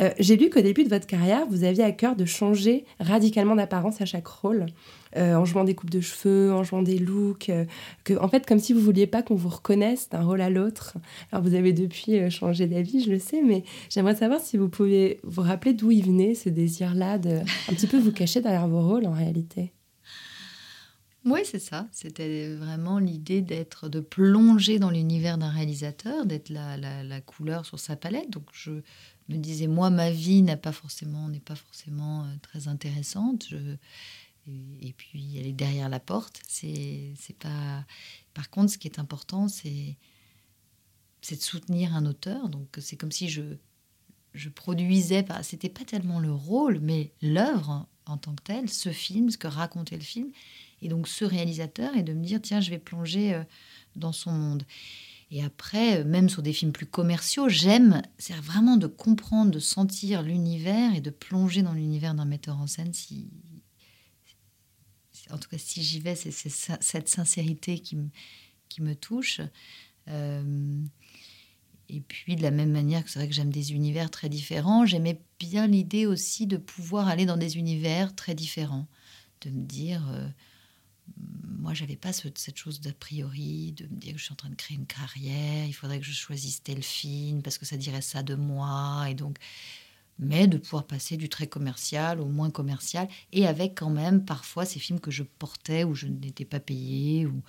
[0.00, 3.54] Euh, j'ai lu qu'au début de votre carrière, vous aviez à cœur de changer radicalement
[3.54, 4.66] d'apparence à chaque rôle.
[5.16, 7.64] Euh, en jouant des coupes de cheveux, en jouant des looks, euh,
[8.02, 10.96] que, en fait, comme si vous vouliez pas qu'on vous reconnaisse d'un rôle à l'autre.
[11.30, 14.68] Alors, vous avez depuis euh, changé d'avis, je le sais, mais j'aimerais savoir si vous
[14.68, 18.66] pouvez vous rappeler d'où il venait ce désir-là de un petit peu vous cacher derrière
[18.66, 19.72] vos rôles en réalité.
[21.24, 21.86] Oui, c'est ça.
[21.92, 27.78] C'était vraiment l'idée d'être, de plonger dans l'univers d'un réalisateur, d'être la, la, couleur sur
[27.78, 28.30] sa palette.
[28.30, 28.72] Donc je
[29.28, 33.46] me disais, moi, ma vie n'a pas forcément, n'est pas forcément très intéressante.
[34.46, 36.40] Et, puis elle est derrière la porte.
[36.48, 37.84] C'est, pas.
[38.34, 39.96] Par contre, ce qui est important, c'est,
[41.22, 42.48] c'est de soutenir un auteur.
[42.48, 43.56] Donc c'est comme si je,
[44.34, 45.24] je produisais.
[45.42, 49.46] C'était pas tellement le rôle, mais l'œuvre en tant que telle, ce film, ce que
[49.46, 50.30] racontait le film,
[50.82, 53.42] et donc ce réalisateur, et de me dire tiens, je vais plonger euh,
[53.96, 54.64] dans son monde.
[55.30, 59.58] Et après, euh, même sur des films plus commerciaux, j'aime, c'est vraiment de comprendre, de
[59.58, 63.30] sentir l'univers et de plonger dans l'univers d'un metteur en scène si,
[65.30, 69.40] en tout cas si j'y vais, c'est cette sincérité qui, me, touche.
[70.08, 70.82] Euh,
[71.88, 74.86] et puis de la même manière que c'est vrai que j'aime des univers très différents,
[74.86, 78.86] j'aimais bien l'idée aussi de pouvoir aller dans des univers très différents,
[79.42, 80.28] de me dire, euh,
[81.58, 84.50] moi j'avais pas cette chose d'a priori, de me dire que je suis en train
[84.50, 86.80] de créer une carrière, il faudrait que je choisisse tel
[87.42, 89.38] parce que ça dirait ça de moi, et donc
[90.18, 94.64] mais de pouvoir passer du très commercial au moins commercial, et avec quand même parfois
[94.64, 97.42] ces films que je portais où je n'étais pas payée, ou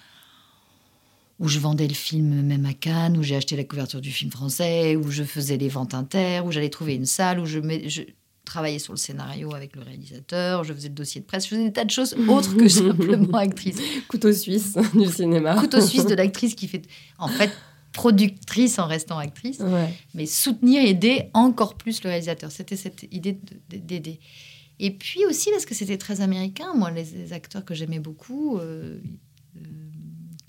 [1.39, 4.31] où je vendais le film même à Cannes, où j'ai acheté la couverture du film
[4.31, 8.03] français, où je faisais les ventes inter, où j'allais trouver une salle, où je, je,
[8.45, 11.63] travaillais sur le scénario avec le réalisateur, je faisais le dossier de presse, je faisais
[11.63, 13.77] des tas de choses autres que simplement actrice.
[14.07, 15.55] Couteau suisse du cinéma.
[15.55, 16.83] Couteau suisse de l'actrice qui fait...
[17.17, 17.51] En fait,
[17.95, 19.61] productrice en restant actrice,
[20.13, 22.51] mais soutenir, aider encore plus le réalisateur.
[22.51, 24.19] C'était cette idée d'aider.
[24.79, 26.73] Et puis aussi parce que c'était très américain.
[26.73, 28.99] Moi, les, acteurs que j'aimais beaucoup euh,
[29.55, 29.59] euh,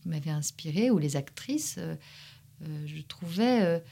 [0.04, 1.94] m'avaient inspiré, ou les actrices, euh,
[2.86, 3.82] je trouvais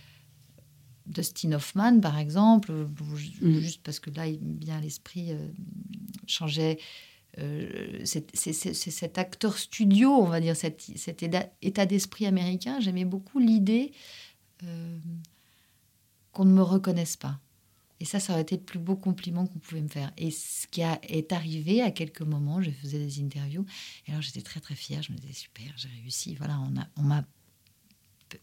[1.06, 3.60] Dustin Hoffman, par exemple, mm.
[3.60, 5.30] juste parce que là, bien l'esprit
[6.26, 6.78] changeait
[8.05, 10.90] c'est cet acteur studio, on va dire, cet,
[11.62, 12.81] état d'esprit américain.
[12.81, 13.92] J'aimais beaucoup l'idée
[14.62, 14.99] euh,
[16.33, 17.40] qu'on ne me reconnaisse pas.
[18.01, 20.12] Et ça, ça aurait été le plus beau compliment qu'on pouvait me faire.
[20.16, 23.64] Et ce qui est arrivé à quelques moments, je faisais des interviews,
[24.07, 26.70] et alors j'étais très très fière, je me disais super, j'ai réussi, voilà, on
[27.03, 27.25] m'a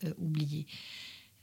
[0.04, 0.66] on euh, oublié.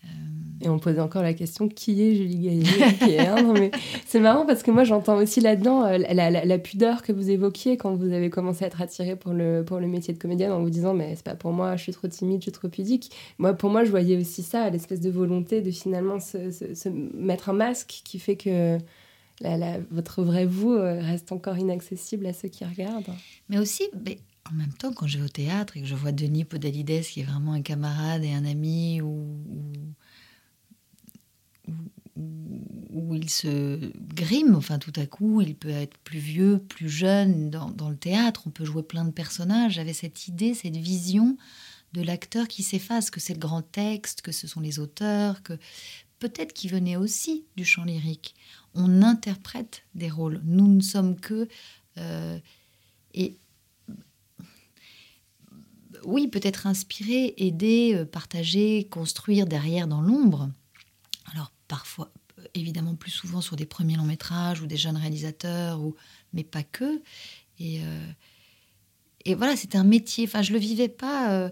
[0.09, 3.71] Euh, Et on posait encore la question qui est Julie Gaillet
[4.07, 7.95] C'est marrant parce que moi j'entends aussi là-dedans euh, la, pudeur que vous évoquiez quand
[7.95, 10.71] vous avez commencé à être attirée pour le, pour le métier de comédienne en vous
[10.71, 13.11] disant mais c'est pas pour moi, je suis trop timide, je suis trop pudique.
[13.39, 17.55] Moi pour moi je voyais aussi ça, l'espèce de volonté de finalement se, mettre un
[17.55, 18.79] masque qui fait que
[19.91, 23.15] votre vrai vous euh, reste encore inaccessible à ceux qui regardent.
[23.49, 23.85] Mais aussi,
[24.51, 27.21] en même temps, quand je vais au théâtre et que je vois Denis Podalides, qui
[27.21, 29.35] est vraiment un camarade et un ami, où,
[33.15, 37.91] il se grime, enfin tout à coup, il peut être plus vieux, plus jeune dans,
[37.91, 39.75] le théâtre, on peut jouer plein de personnages.
[39.75, 41.37] J'avais cette idée, cette vision
[41.93, 45.55] de l'acteur qui s'efface, que c'est le grand texte, que ce sont les auteurs, que
[46.19, 48.35] peut-être qu'il venait aussi du chant lyrique.
[48.75, 51.49] On interprète des rôles, nous ne sommes que...
[51.99, 52.39] Euh,
[53.15, 53.39] et
[56.05, 60.51] oui, peut-être inspirer, aider, euh, partager, construire derrière dans l'ombre.
[61.33, 65.81] Alors parfois, euh, évidemment plus souvent sur des premiers longs métrages ou des jeunes réalisateurs,
[66.33, 67.03] mais pas que.
[67.59, 68.11] Et, euh,
[69.25, 70.25] et voilà, c'était un métier.
[70.25, 71.51] Enfin, je le vivais pas.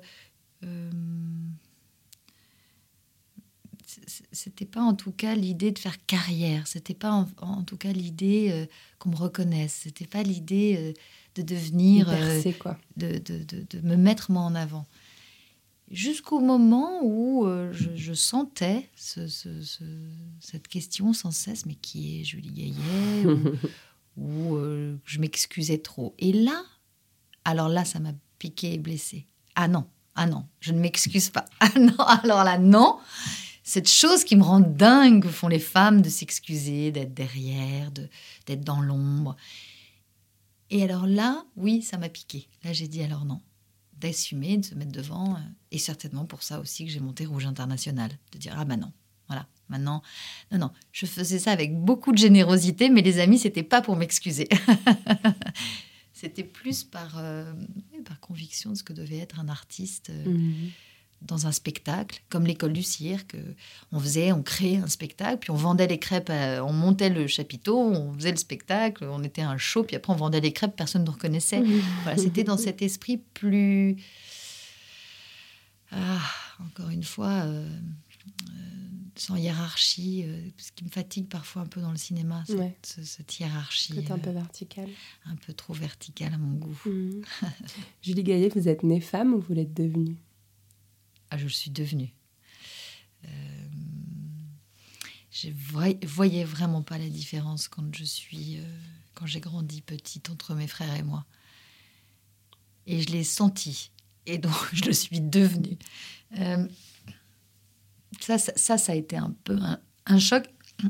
[4.32, 6.66] C'était pas en tout cas l'idée de faire carrière.
[6.66, 8.66] C'était pas en, en, tout cas l'idée euh,
[8.99, 9.80] qu'on me reconnaisse.
[9.84, 10.92] C'était pas l'idée euh,
[11.34, 12.78] de devenir, percer, quoi.
[12.97, 14.86] De, de, de, de, me mettre moi en avant.
[15.90, 19.84] Jusqu'au moment où euh, je, je, sentais ce, ce, ce,
[20.40, 23.26] cette question sans cesse, mais qui est Julie Gaillet
[24.16, 24.59] Ou, ou
[25.05, 26.14] je m'excusais trop.
[26.18, 26.64] Et là,
[27.44, 29.26] alors là, ça m'a piqué et blessé.
[29.55, 29.86] Ah non,
[30.16, 31.44] ah non, je ne m'excuse pas.
[31.61, 32.99] Ah non, alors là, non.
[33.68, 38.62] Cette chose qui me rend dingue que font les femmes de s'excuser, d'être derrière, d'être
[38.62, 39.36] dans l'ombre.
[40.70, 42.48] Et alors là, oui, ça m'a piqué.
[42.62, 43.40] Là, j'ai dit alors non,
[43.98, 45.36] d'assumer, de se mettre devant.
[45.72, 48.92] Et certainement pour ça aussi que j'ai monté Rouge International, de dire ah ben non,
[49.26, 50.00] voilà, maintenant,
[50.52, 53.96] non, non, je faisais ça avec beaucoup de générosité, mais les amis, c'était pas pour
[53.96, 54.48] m'excuser.
[56.12, 57.52] c'était plus par, euh,
[58.04, 60.70] par conviction de ce que devait être un artiste euh, mmh.
[61.26, 63.36] Dans un spectacle, comme l'école du cirque.
[63.92, 67.26] On faisait, on créait un spectacle, puis on vendait les crêpes, à, on montait le
[67.26, 70.76] chapiteau, on faisait le spectacle, on était un show, puis après on vendait les crêpes,
[70.76, 71.62] personne ne reconnaissait.
[72.02, 73.96] Voilà, c'était dans cet esprit plus...
[75.92, 76.20] Ah,
[76.60, 77.44] encore une fois...
[77.44, 77.68] Euh,
[79.18, 82.76] sans hiérarchie, euh, ce qui me fatigue parfois un peu dans le cinéma, cette, ouais.
[82.82, 83.94] ce, cette hiérarchie.
[83.94, 84.88] C'est un peu verticale.
[84.88, 86.78] Euh, un peu trop verticale à mon goût.
[86.86, 87.22] Mmh.
[88.02, 90.16] Julie Gaillet, vous êtes née femme ou vous l'êtes devenue?
[91.30, 92.14] Ah, je le suis devenue.
[93.24, 93.28] Euh,
[95.30, 98.80] je voy voyais vraiment pas la différence quand je suis, euh,
[99.14, 101.24] quand j'ai grandi petite entre mes frères et moi.
[102.86, 103.90] Et je l'ai senti.
[104.26, 105.76] Et donc, je le suis devenue.
[106.38, 106.66] Euh,
[108.20, 110.44] ça, ça, a été un peu un, un choc.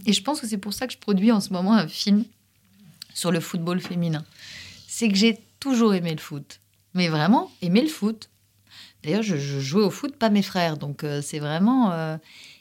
[0.04, 2.24] Et je pense que c'est pour ça que je produis en ce moment un film
[3.14, 4.24] sur le football féminin.
[4.86, 6.60] C'est que j'ai toujours aimé le foot.
[6.94, 8.30] Mais vraiment, aimé le foot.
[9.02, 10.76] D'ailleurs, je, jouais au foot, pas mes frères.
[10.76, 11.92] Donc, euh, c'est vraiment.
[11.92, 12.16] Euh...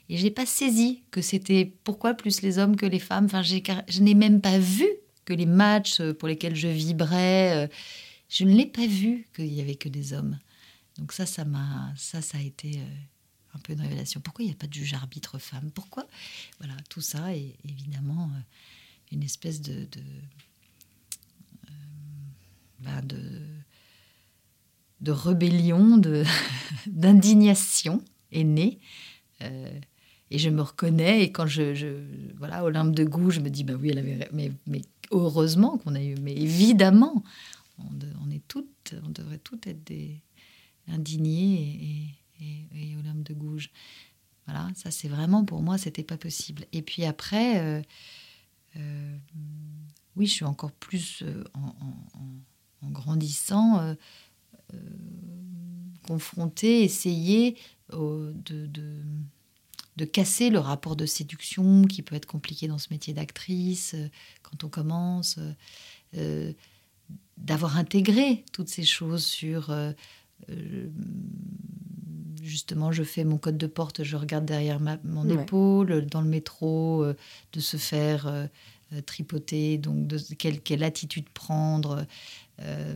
[0.07, 3.25] Et j'ai pas saisi que c'était pourquoi plus les hommes que les femmes.
[3.25, 4.87] Enfin, je n'ai même pas vu
[5.25, 7.67] que les matchs pour lesquels je vibrais, euh,
[8.29, 10.37] je ne l'ai pas vu qu'il y avait que des hommes.
[10.97, 14.21] Donc ça, ça m'a, ça, ça a été euh, un peu une révélation.
[14.21, 15.71] Pourquoi il n'y a pas de juge arbitre femme?
[15.71, 16.07] Pourquoi?
[16.59, 18.39] Voilà, tout ça est évidemment euh,
[19.11, 19.99] une espèce de, de,
[21.69, 21.71] euh,
[22.79, 23.41] ben de,
[25.01, 26.01] de rébellion,
[26.87, 28.79] d'indignation est née.
[29.41, 29.79] Euh,
[30.31, 32.01] et je me reconnais, et quand je,
[32.37, 34.81] voilà, Olympe de Gouges, je me dis, bah oui, elle avait, mais, mais
[35.11, 37.23] heureusement qu'on a eu, mais évidemment,
[37.77, 40.21] on, est toutes, on devrait toutes être des
[40.87, 43.69] indignées et, et, Olympe de Gouges.
[44.45, 46.65] Voilà, ça c'est vraiment pour moi, c'était pas possible.
[46.71, 47.81] Et puis après, euh,
[48.77, 49.17] euh,
[50.15, 51.23] oui, je suis encore plus
[51.53, 53.95] en, grandissant,
[54.73, 54.77] euh,
[56.07, 57.55] confrontée, essayer
[57.91, 58.33] de,
[58.67, 59.01] de
[59.95, 64.07] de casser le rapport de séduction qui peut être compliqué dans ce métier d'actrice euh,
[64.43, 65.39] quand on commence,
[66.17, 66.51] euh,
[67.37, 69.93] d'avoir intégré toutes ces choses sur euh,
[72.41, 75.41] justement je fais mon code de porte, je regarde derrière ma, mon ouais.
[75.41, 77.05] épaule, dans le métro,
[77.53, 78.49] de se faire
[79.05, 82.05] tripoter, donc de quelle, quelle attitude prendre.
[82.61, 82.95] Euh,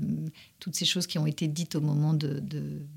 [0.59, 2.41] toutes ces choses qui ont été dites au moment de,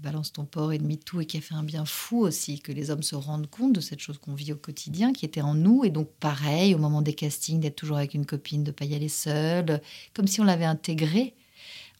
[0.02, 2.72] Balance ton port et de MeToo et qui a fait un bien fou aussi, que
[2.72, 5.54] les hommes se rendent compte de cette chose qu'on vit au quotidien, qui était en
[5.54, 5.84] nous.
[5.84, 8.84] Et donc, pareil, au moment des castings, d'être toujours avec une copine, de ne pas
[8.84, 9.80] y aller seule,
[10.14, 11.34] comme si on l'avait intégré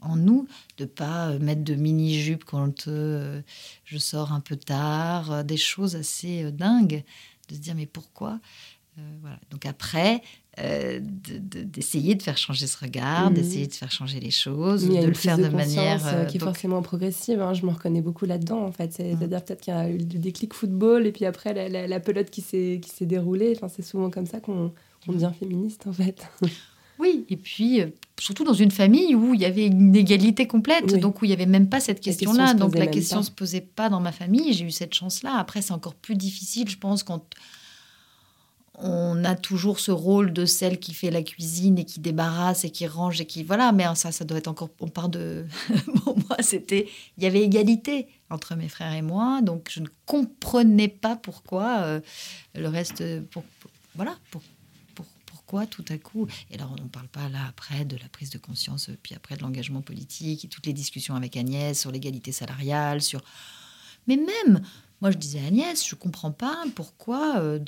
[0.03, 0.47] en nous,
[0.79, 3.41] de pas mettre de mini-jupe quand euh,
[3.85, 7.05] je sors un peu tard, euh, des choses assez euh, dingues,
[7.49, 8.41] de se dire mais pourquoi?
[8.99, 9.39] Euh, voilà.
[9.51, 10.23] Donc après,
[10.61, 13.35] euh, d'essayer de, de, faire changer ce regard, mmh.
[13.35, 16.41] d'essayer de faire changer les choses, de le faire de, de manière euh, qui est
[16.41, 17.41] forcément progressive.
[17.41, 18.93] Hein, je me reconnais beaucoup là-dedans, en fait.
[18.93, 19.43] C'est-à-dire mmh.
[19.43, 22.29] peut-être qu'il y a eu le déclic football et puis après la, la, la pelote
[22.29, 23.55] qui s'est qui s'est déroulée.
[23.57, 26.27] Enfin, c'est souvent comme ça qu'on qu devient féministe, en fait.
[26.99, 27.87] Oui, et puis euh,
[28.21, 31.01] surtout dans une famille où il y avait une égalité complète, oui.
[31.01, 32.55] donc où il n'y avait même pas cette question-là.
[32.55, 34.53] Donc la question ne se posait pas dans ma famille.
[34.53, 35.35] J'ai eu cette chance-là.
[35.37, 37.25] Après, c'est encore plus difficile, je pense, quand
[38.83, 42.71] on a toujours ce rôle de celle qui fait la cuisine et qui débarrasse et
[42.71, 45.47] qui range et qui voilà mais ça ça doit être encore on part de
[46.05, 49.89] pour moi c'était il y avait égalité entre mes frères et moi donc je ne
[50.05, 52.01] comprenais pas pourquoi euh,
[52.55, 54.43] le reste pour, pour, voilà pour,
[54.95, 58.09] pour, pourquoi tout à coup et alors on ne parle pas là après de la
[58.09, 61.93] prise de conscience puis après de l'engagement politique et toutes les discussions avec Agnès sur
[61.93, 63.23] l'égalité salariale sur
[64.09, 64.63] mais même
[65.03, 67.59] Moi, je disais à Agnès, je comprends pas pourquoi, euh,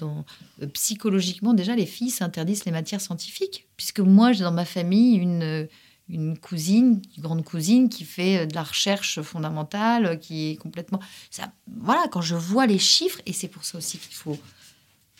[0.62, 3.66] euh, psychologiquement, déjà, les filles s'interdisent les matières scientifiques.
[3.76, 5.66] Puisque moi, j'ai dans ma famille une, euh,
[6.08, 11.00] une cousine, une grande cousine, qui fait de la recherche fondamentale, qui est complètement.
[11.32, 14.38] Ça, voilà, quand je vois les chiffres, et c'est pour ça aussi qu'il faut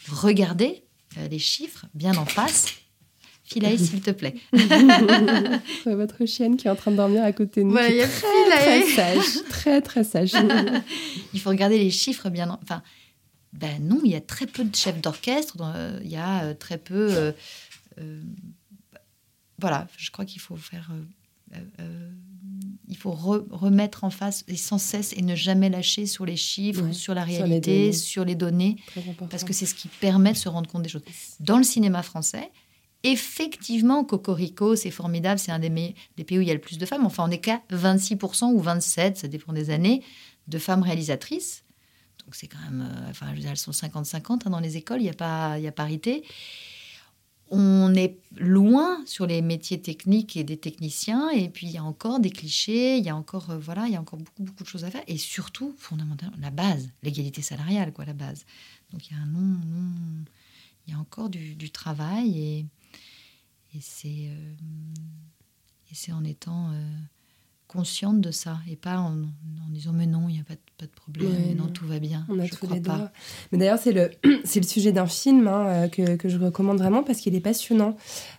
[0.09, 0.85] regarder
[1.17, 2.67] les chiffres bien en face.
[3.45, 4.35] Philae, s'il te plaît.
[5.85, 7.73] C'est votre chienne qui est en train de dormir à côté de nous.
[7.73, 9.45] Voilà, qui il y est a très, très sage.
[9.49, 10.33] Très, très sage.
[11.35, 12.51] Il faut regarder les chiffres bien.
[12.51, 12.83] en- Enfin,
[13.53, 15.57] ben non, il y a très peu de chefs d'orchestre.
[15.61, 17.09] euh, Il y a euh, très peu.
[17.15, 17.33] euh,
[18.01, 18.21] euh,
[19.59, 20.91] voilà, je crois qu'il faut faire.
[21.53, 22.11] euh,
[22.89, 26.37] il faut re- remettre en face et sans cesse et ne jamais lâcher sur les
[26.37, 27.93] chiffres, Ouais, sur la sur les réalité, données.
[27.93, 28.77] sur les données,
[29.31, 31.03] parce que c'est ce qui permet de se rendre compte des choses.
[31.41, 32.51] Dans le cinéma français,
[33.05, 36.87] effectivement, Cocorico, c'est formidable, c'est un des, pays où il y a le plus de
[36.87, 37.05] femmes.
[37.07, 40.03] Enfin, on n'est qu'à 26% ou 27%, ça dépend des années,
[40.49, 41.65] de femmes réalisatrices.
[42.25, 44.79] Donc c'est quand même, euh, enfin, je veux dire, elles sont 50-50 hein, dans les
[44.79, 46.25] écoles, il n'y a, pas- y a parité.
[47.51, 51.85] On est loin sur les métiers techniques et des techniciens, et puis il y a
[51.85, 54.65] encore des clichés, il y a encore, euh, voilà, il y a encore beaucoup, beaucoup
[54.65, 58.47] de choses à faire, et surtout, fondamentalement, la base, l'égalité salariale, quoi, la base.
[58.93, 59.61] Donc il y a un non-
[60.87, 62.67] il y a encore du, du travail, et,
[63.75, 64.55] et c'est, euh,
[65.91, 66.99] et c'est en étant euh,
[67.75, 70.61] consciente de ça, et pas en, en disant mais non, il n'y a pas de,
[70.79, 71.71] pas de problème, Ouais, non, non.
[71.71, 72.25] tout va bien.
[72.29, 72.97] On a je tous crois les pas.
[72.97, 73.11] doigts.
[73.53, 74.11] Mais d'ailleurs, c'est le,
[74.45, 77.41] c'est le sujet d'un film hein, euh, que, que je recommande vraiment parce qu'il est
[77.41, 77.97] passionnant.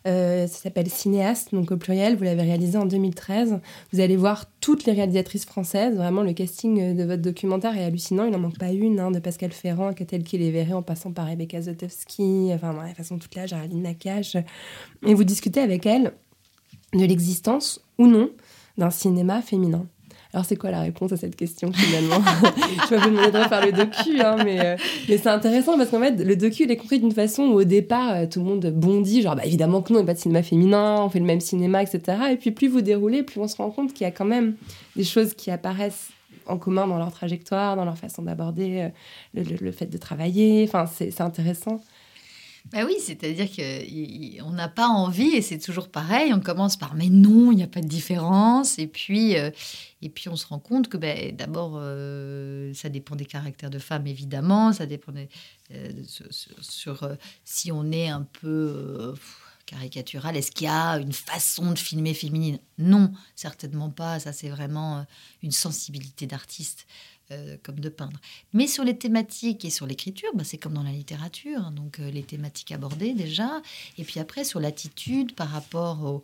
[0.07, 2.15] Euh, ça s'appelle Cinéaste, donc au pluriel.
[2.15, 3.59] Vous l'avez réalisé en 2013.
[3.93, 5.95] Vous allez voir toutes les réalisatrices françaises.
[5.95, 8.25] Vraiment, le casting euh, de votre documentaire est hallucinant.
[8.25, 11.61] Il n'en manque pas une, hein, de Pascal Ferrand, Catel Kiléveré, en passant par Rebecca
[11.61, 14.37] Zotowski, enfin, de façon toute là, Géraldine Nakache.
[15.05, 16.13] Et vous discutez avec elle
[16.93, 18.29] de l'existence ou non
[18.77, 19.85] d'un cinéma féminin.
[20.33, 22.17] Alors, c'est quoi la réponse à cette question finalement
[22.89, 24.75] Je vais vous demander de refaire le docu, hein, mais, euh,
[25.07, 27.63] mais c'est intéressant parce qu'en fait, le docu, il est compris d'une façon où au
[27.63, 30.43] départ, euh, tout le monde bondit, genre bah, évidemment que non, il pas de cinéma
[30.43, 32.17] féminin, on fait le même cinéma, etc.
[32.31, 34.55] Et puis, plus vous déroulez, plus on se rend compte qu'il y a quand même
[34.97, 36.09] des choses qui apparaissent
[36.47, 38.89] en commun dans leur trajectoire, dans leur façon d'aborder euh,
[39.35, 40.65] le, le- le fait de travailler.
[40.67, 41.81] Enfin, c'est intéressant.
[42.71, 47.09] Bah oui, c'est-à-dire qu'on n'a pas envie, et c'est toujours pareil, on commence par mais
[47.09, 49.51] non, il n'y a pas de différence, et puis, euh,
[50.01, 53.77] et puis on se rend compte que ben, d'abord, euh, ça dépend des caractères de
[53.77, 55.29] femmes, évidemment, ça dépend des-
[55.71, 56.25] euh, sur,
[56.63, 59.13] sur- euh, si on est un peu
[59.67, 62.59] caricatural, est-ce qu'il y a une façon de filmer féminine?
[62.77, 65.05] Non, certainement pas, ça c'est vraiment
[65.43, 66.85] une sensibilité d'artiste.
[67.31, 68.19] Euh, comme de peindre.
[68.53, 71.59] Mais sur les thématiques et sur l'écriture, bah, c'est comme dans la littérature.
[71.59, 71.71] hein.
[71.71, 73.61] Donc euh, les thématiques abordées déjà.
[73.97, 76.23] Et puis après, sur l'attitude par rapport aux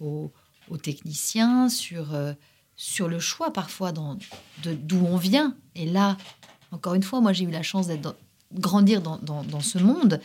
[0.00, 0.32] au,
[0.70, 2.32] aux techniciens, sur, euh,
[2.76, 5.54] sur le choix parfois d'où on vient.
[5.74, 6.16] Et là,
[6.72, 8.16] encore une fois, moi j'ai eu la chance d'être
[8.52, 10.20] grandir dans, dans- dans ce monde.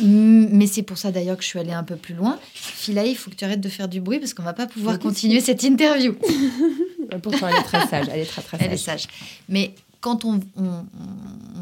[0.00, 2.38] Mais c'est pour ça d'ailleurs que je suis allée un peu plus loin.
[2.54, 4.98] Philae, il faut que tu arrêtes de faire du bruit parce qu'on va pas pouvoir
[5.00, 6.14] continuer cette interview.
[7.18, 8.06] Pourtant, elle est très sage.
[8.10, 8.66] Elle est très, très sage.
[8.66, 9.06] Elle est sage.
[9.48, 10.86] Mais quand on, on-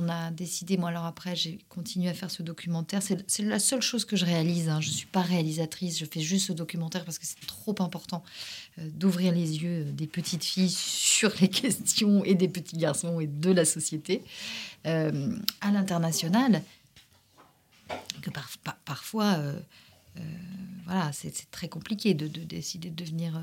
[0.01, 3.83] on a décidé, moi alors après j'ai continué à faire ce documentaire, c'est la seule
[3.83, 4.69] chose que je réalise.
[4.69, 4.81] hein.
[4.81, 8.23] Je ne suis pas réalisatrice, je fais juste ce documentaire parce que c'est trop important
[8.79, 13.27] euh, d'ouvrir les yeux des petites filles sur les questions et des petits garçons et
[13.27, 14.23] de la société
[14.87, 16.63] euh, à l'international.
[18.23, 19.59] Que par- par- parfois, euh,
[20.19, 20.21] euh,
[20.87, 23.41] voilà, c'est très compliqué de, de décider de devenir euh,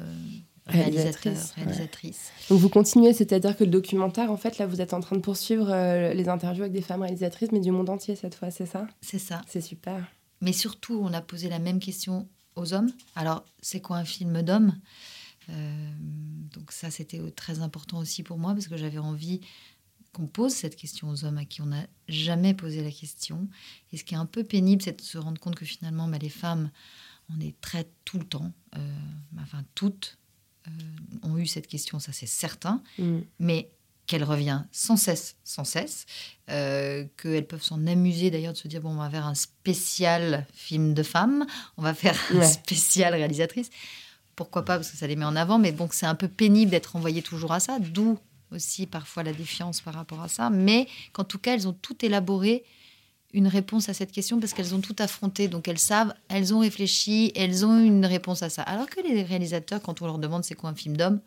[0.67, 2.49] réalisateur, Réalisatrice, ouais.
[2.49, 5.21] Donc vous continuez, c'est-à-dire que le documentaire, en fait, là, vous êtes en train de
[5.21, 8.65] poursuivre euh, les interviews avec des femmes réalisatrices, mais du monde entier cette fois, c'est
[8.65, 8.87] ça?
[9.01, 9.41] C'est ça.
[9.47, 10.05] C'est super.
[10.41, 12.91] Mais surtout, on a posé la même question aux hommes.
[13.15, 14.73] Alors, c'est quoi un film d'homme?
[15.49, 15.89] Euh,
[16.53, 19.41] Donc ça, c'était très important aussi pour moi parce que j'avais envie
[20.13, 23.47] qu'on pose cette question aux hommes à qui on n'a jamais posé la question.
[23.91, 26.17] Et ce qui est un peu pénible, c'est de se rendre compte que finalement, bah,
[26.17, 26.71] les femmes,
[27.29, 28.51] on les traite tout le temps.
[28.77, 28.79] Euh,
[29.41, 30.17] enfin, toutes
[31.23, 32.81] ont eu cette question, ça c'est certain.
[32.97, 33.19] Mm.
[33.39, 33.69] Mais
[34.07, 36.05] qu'elle revient sans cesse, sans cesse,
[36.49, 40.45] euh, qu'elles peuvent s'en amuser d'ailleurs de se dire bon, on va faire un spécial
[40.53, 41.45] film de femmes,
[41.77, 43.69] on va faire un spécial réalisatrice.
[44.35, 46.71] Pourquoi pas parce que ça les met en avant, mais bon, c'est un peu pénible
[46.71, 48.19] d'être envoyé toujours à ça, d'où
[48.51, 50.49] aussi parfois la défiance par rapport à ça.
[50.49, 52.63] Mais qu'en tout cas, elles ont tout élaboré
[53.35, 56.59] une réponse à cette question parce qu'elles ont tout affronté, donc elles savent, elles ont
[56.59, 58.61] réfléchi, elles ont une réponse à ça.
[58.63, 61.19] Alors que les réalisateurs, quand on leur demande c'est quoi un film d'homme,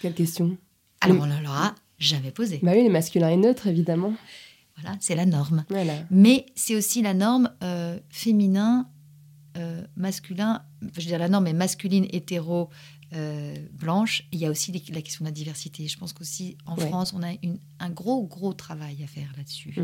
[0.00, 0.56] Quelle question
[1.00, 2.60] alors on leur a jamais posé.
[2.62, 4.14] Bah oui, les masculins et neutres, évidemment.
[4.76, 5.64] Voilà, c'est la norme.
[5.68, 5.94] Voilà.
[6.10, 8.88] Mais c'est aussi la norme euh, féminin,
[9.56, 12.70] euh, masculin, je veux dire la norme est masculine, hétéro,
[13.14, 14.22] euh, blanches.
[14.32, 15.86] Il y a aussi les- la question de la diversité.
[15.88, 16.86] Je pense qu'aussi en Ouais.
[16.88, 19.74] France, on a une- un gros, gros travail à faire là-dessus.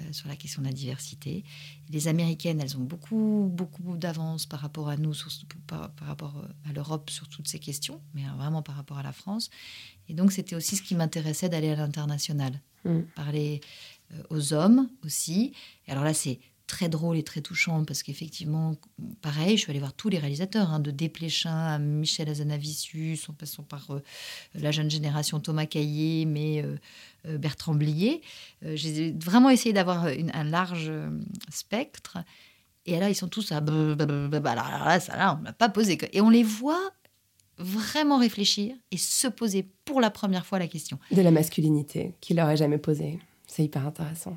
[0.00, 1.44] Euh, sur la question de la diversité.
[1.88, 5.30] Les Américaines, elles ont beaucoup, beaucoup d'avance par rapport à nous, sur-
[5.66, 8.98] par, par rapport euh, à l'Europe sur toutes ces questions, mais euh, vraiment par rapport
[8.98, 9.50] à la France.
[10.08, 13.06] Et donc, c'était aussi ce qui m'intéressait d'aller à l'international, Mhm.
[13.14, 13.60] parler
[14.12, 15.52] euh, aux hommes aussi.
[15.86, 16.40] Et alors là, c'est
[16.70, 18.76] très drôle et très touchant parce qu'effectivement,
[19.22, 23.32] pareil, je suis allée voir tous les réalisateurs, hein, de Desplechin à Michel Azanavicius, en
[23.32, 24.00] passant par euh,
[24.54, 26.76] la jeune génération Thomas Caillé, mais euh,
[27.26, 28.22] euh, Bertrand Blier.
[28.62, 30.92] J'ai vraiment essayé d'avoir un large
[31.50, 32.18] spectre.
[32.86, 33.60] Et là, ils sont tous à...
[33.60, 35.98] là, ça, là, on ne l'a pas posé.
[36.12, 36.92] Et on les voit
[37.58, 40.98] vraiment réfléchir et se poser pour la première fois la question.
[41.10, 43.18] De la masculinité qu'il n'aurait jamais posée.
[43.48, 44.36] C'est hyper intéressant.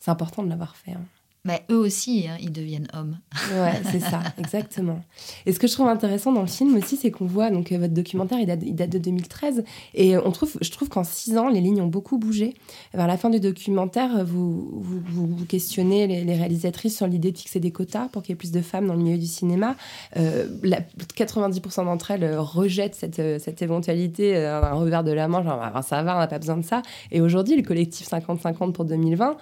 [0.00, 0.92] C'est important de l'avoir fait.
[0.92, 1.04] hein.
[1.46, 3.18] Mais eux aussi, hein, ils deviennent hommes.
[3.52, 5.00] Ouais, c'est ça, exactement.
[5.46, 7.78] Et ce que je trouve intéressant dans le film aussi, c'est qu'on voit, donc euh,
[7.78, 9.62] votre documentaire, il date, il date de 2013,
[9.94, 12.54] et on trouve, je trouve qu'en six ans, les lignes ont beaucoup bougé.
[12.92, 17.60] Vers la fin du documentaire, vous, vous, questionnez les, les réalisatrices sur l'idée de fixer
[17.60, 19.76] des quotas pour qu'il y ait plus de femmes dans le milieu du cinéma.
[20.16, 20.80] Euh, la-
[21.16, 25.60] 90% d'entre elles euh, rejettent cette, euh, cette éventualité, un revers de la main, genre
[25.62, 26.82] Ah, ça va, on n'a pas besoin de ça.
[27.12, 29.36] Et aujourd'hui, le collectif 50-50 pour 2020,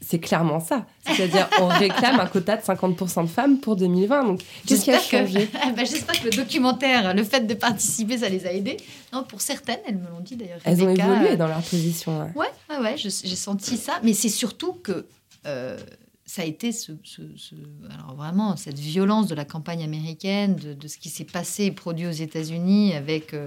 [0.00, 0.86] c'est clairement ça.
[1.06, 4.24] C'est-à-dire, on réclame un quota de 50% de femmes pour 2020.
[4.24, 5.48] Donc, qu'est-ce qui a J'espère que- changé?
[5.66, 8.76] Eh ben, J'espère que le documentaire, le fait de participer, ça les a aidées.
[9.12, 10.60] Non, pour certaines, elles me l'ont dit d'ailleurs.
[10.64, 12.20] Elles ont évolué euh, dans leur position.
[12.36, 12.78] ouais.
[12.78, 13.94] Ouais, j'ai senti ça.
[14.02, 15.06] Mais c'est surtout que
[15.46, 15.78] euh,
[16.26, 17.54] ça a été ce, ce- ce-
[17.94, 21.70] alors vraiment cette violence de la campagne américaine, de, de ce qui s'est passé et
[21.70, 23.46] produit aux États-Unis avec euh,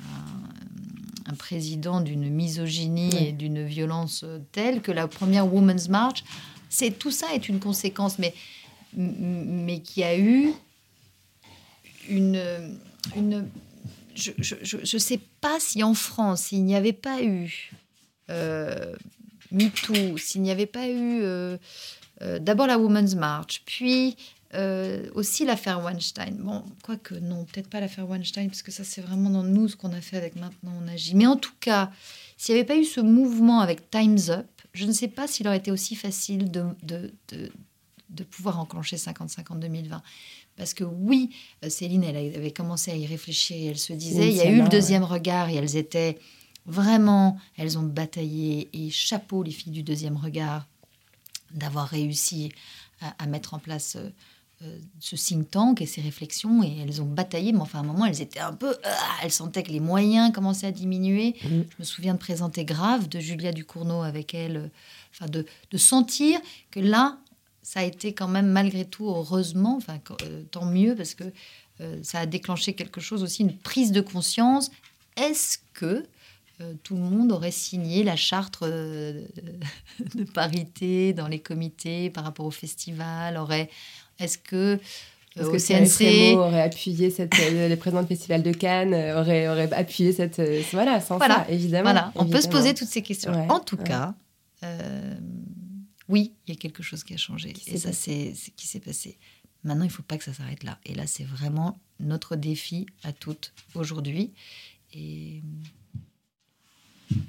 [0.00, 0.04] un,
[1.26, 6.24] un président d'une misogynie et d'une violence telle que la première Women's March,
[6.68, 8.34] c'est tout ça est une conséquence, mais
[8.96, 10.52] mais qui a eu
[12.08, 12.42] une
[13.16, 13.48] une
[14.14, 17.70] je je sais pas si en France il n'y avait pas eu
[18.30, 18.94] euh,
[19.50, 21.56] MeToo, s'il n'y avait pas eu euh,
[22.22, 24.16] euh, d'abord la Women's March, puis
[24.54, 26.36] euh, aussi l'affaire Weinstein.
[26.38, 29.76] Bon, quoique non, peut-être pas l'affaire Weinstein, parce que ça c'est vraiment dans nous ce
[29.76, 31.14] qu'on a fait avec Maintenant on agit.
[31.14, 31.90] Mais en tout cas,
[32.36, 35.46] s'il n'y avait pas eu ce mouvement avec Time's Up, je ne sais pas s'il
[35.46, 37.52] aurait été aussi facile de, de, de,
[38.08, 40.02] de pouvoir enclencher 50-50 2020.
[40.56, 41.30] Parce que oui,
[41.64, 44.50] euh, Céline, elle avait commencé à y réfléchir et elle se disait, il y a
[44.50, 46.18] eu le deuxième regard et elles étaient
[46.66, 50.66] vraiment, elles ont bataillé et chapeau les filles du deuxième regard
[51.52, 52.52] d'avoir réussi
[53.00, 54.10] à, à mettre en place euh,
[54.98, 58.04] ce think tank et ces réflexions et elles ont bataillé, mais enfin à un moment
[58.04, 61.36] elles étaient un peu, ah, elles sentaient que les moyens commençaient à diminuer.
[61.44, 61.66] Mhm.
[61.70, 64.68] Je me souviens de présenter Grave de Julia Ducournau avec elle, euh,
[65.12, 66.38] enfin de, de sentir
[66.70, 67.18] que là
[67.62, 71.24] ça a été quand même malgré tout heureusement, enfin euh, tant mieux parce que
[71.80, 74.70] euh, ça a déclenché quelque chose aussi, une prise de conscience.
[75.16, 76.04] Est-ce que
[76.60, 79.24] euh, tout le monde aurait signé la charte euh,
[80.14, 83.70] de parité dans les comités par rapport au festival aurait
[84.20, 88.08] Est-ce que Est-ce euh, que au Thierry CNC aurait appuyé cette, euh, les présidents du
[88.08, 90.40] Festival de Cannes euh, aurait, aurait appuyé cette,
[90.72, 91.44] voilà, sans Voilà.
[91.46, 91.90] ça, évidemment.
[91.90, 93.32] Voilà, on peut se poser toutes ces questions.
[93.32, 93.84] Ouais, en tout ouais.
[93.84, 94.14] cas,
[94.62, 95.14] euh,
[96.08, 97.52] oui, il y a quelque chose qui a changé.
[97.52, 99.18] Qui et ça, c'est ce qui s'est passé.
[99.62, 100.78] Maintenant, il ne faut pas que ça s'arrête là.
[100.84, 104.32] Et là, c'est vraiment notre défi à toutes aujourd'hui.
[104.92, 105.42] Et,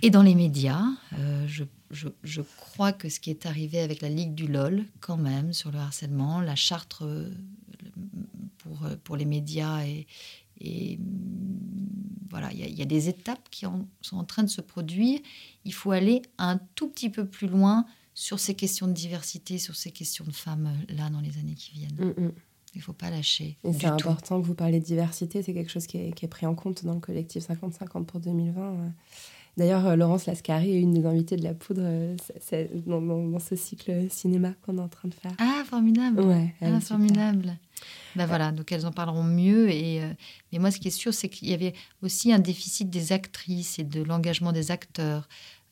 [0.01, 0.83] et dans les médias,
[1.17, 4.85] euh, je, je- je crois que ce qui est arrivé avec la Ligue du LOL,
[4.99, 7.31] quand même, sur le harcèlement, la charte euh,
[8.59, 10.07] pour, euh, pour les médias et,
[10.59, 10.99] et
[12.29, 14.49] voilà, il y, a- il y a des étapes qui en- sont en train de
[14.49, 15.19] se produire.
[15.65, 19.75] Il faut aller un tout petit peu plus loin sur ces questions de diversité, sur
[19.75, 21.95] ces questions de femmes, là, dans les années qui viennent.
[22.17, 22.31] Mm, mm.
[22.73, 23.57] Il ne faut pas lâcher.
[23.65, 26.29] Et c'est important que vous parliez de diversité, c'est quelque chose qui est, qui est
[26.29, 28.71] pris en compte dans le collectif 50-50 pour 2020.
[28.71, 28.89] ouais.
[29.57, 32.15] D'ailleurs, euh, Laurence Lascari est une des invitées de la poudre euh,
[32.85, 35.33] dans, dans- dans ce cycle cinéma qu'on est en train de faire.
[35.39, 36.21] Ah, formidable.
[36.21, 37.57] Ouais, Ah, formidable.
[38.15, 39.69] Ben voilà, donc elles en parleront mieux.
[39.71, 40.13] Et, euh,
[40.51, 43.79] mais moi, ce qui est sûr, c'est qu'il y avait aussi un déficit des actrices
[43.79, 45.27] et de l'engagement des acteurs.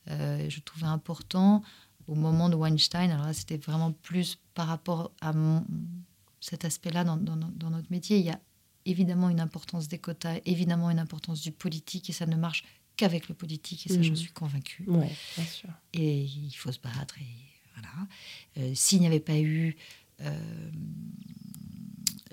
[0.08, 1.62] Euh, je trouvais important
[2.08, 3.10] au moment de Weinstein.
[3.10, 5.64] Alors là, c'était vraiment plus par rapport à mon-
[6.40, 8.18] cet aspect-là dans, dans- dans notre métier.
[8.18, 8.40] Il y a
[8.86, 12.64] évidemment une importance des quotas, évidemment une importance du politique, et ça ne marche
[13.00, 14.02] qu'avec le politique, et ça, Mhm.
[14.04, 14.84] j'en suis convaincue.
[14.86, 15.68] Ouais, bien sûr.
[15.92, 17.16] Et il faut se battre.
[17.18, 17.26] Et
[17.74, 17.88] voilà.
[18.58, 19.76] Euh, S'il n'y avait pas eu
[20.22, 20.70] euh,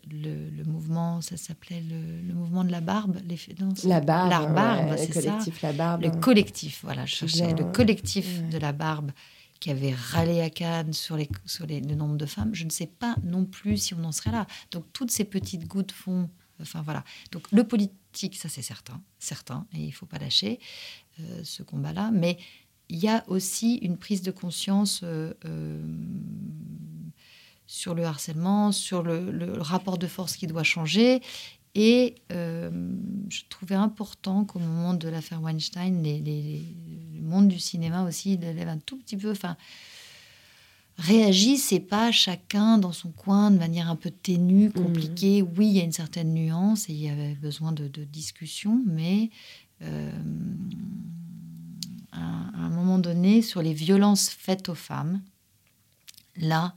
[0.10, 3.18] le, le mouvement, ça s'appelait le, le mouvement de la barbe.
[3.28, 5.22] Les, non, La barbe, La barbe, ouais, c'est le ça.
[5.32, 6.02] collectif La Barbe.
[6.04, 7.54] Le collectif, voilà, je cherchais.
[7.54, 8.50] bien, le collectif ouais.
[8.50, 9.12] de la barbe
[9.60, 12.54] qui avait râlé à Cannes sur, les, sur les, le nombre de femmes.
[12.54, 14.48] Je ne sais pas non plus si on en serait là.
[14.72, 16.30] Donc toutes ces petites gouttes font.
[16.62, 17.04] Enfin voilà.
[17.32, 17.96] Donc le politique
[18.34, 20.60] ça c'est certain, certain, et il faut pas lâcher
[21.20, 22.12] euh, ce combat-là.
[22.12, 22.38] Mais
[22.90, 25.82] il y a aussi une prise de conscience euh, euh,
[27.66, 31.22] sur le harcèlement, sur le, rapport de force qui doit changer.
[31.76, 36.76] Et je trouvais important qu'au moment de l'affaire Weinstein, les, les- les-
[37.14, 39.58] le monde du cinéma aussi lève un tout petit peu, enfin,
[40.98, 45.42] réagisse et pas chacun dans son coin de manière un peu ténue, compliquée.
[45.44, 48.82] Oui, il y a une certaine nuance et il y avait besoin de, de discussion,
[48.88, 49.30] mais
[49.84, 50.12] euh,
[52.12, 55.22] à, à un moment donné, sur les violences faites aux femmes,
[56.36, 56.76] là,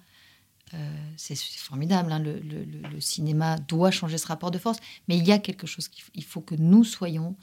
[0.74, 2.12] euh, c'est formidable.
[2.12, 5.32] hein, le, le- le- le cinéma doit changer ce rapport de force, mais il y
[5.32, 7.36] a quelque chose qu'il faut- il faut que nous soyons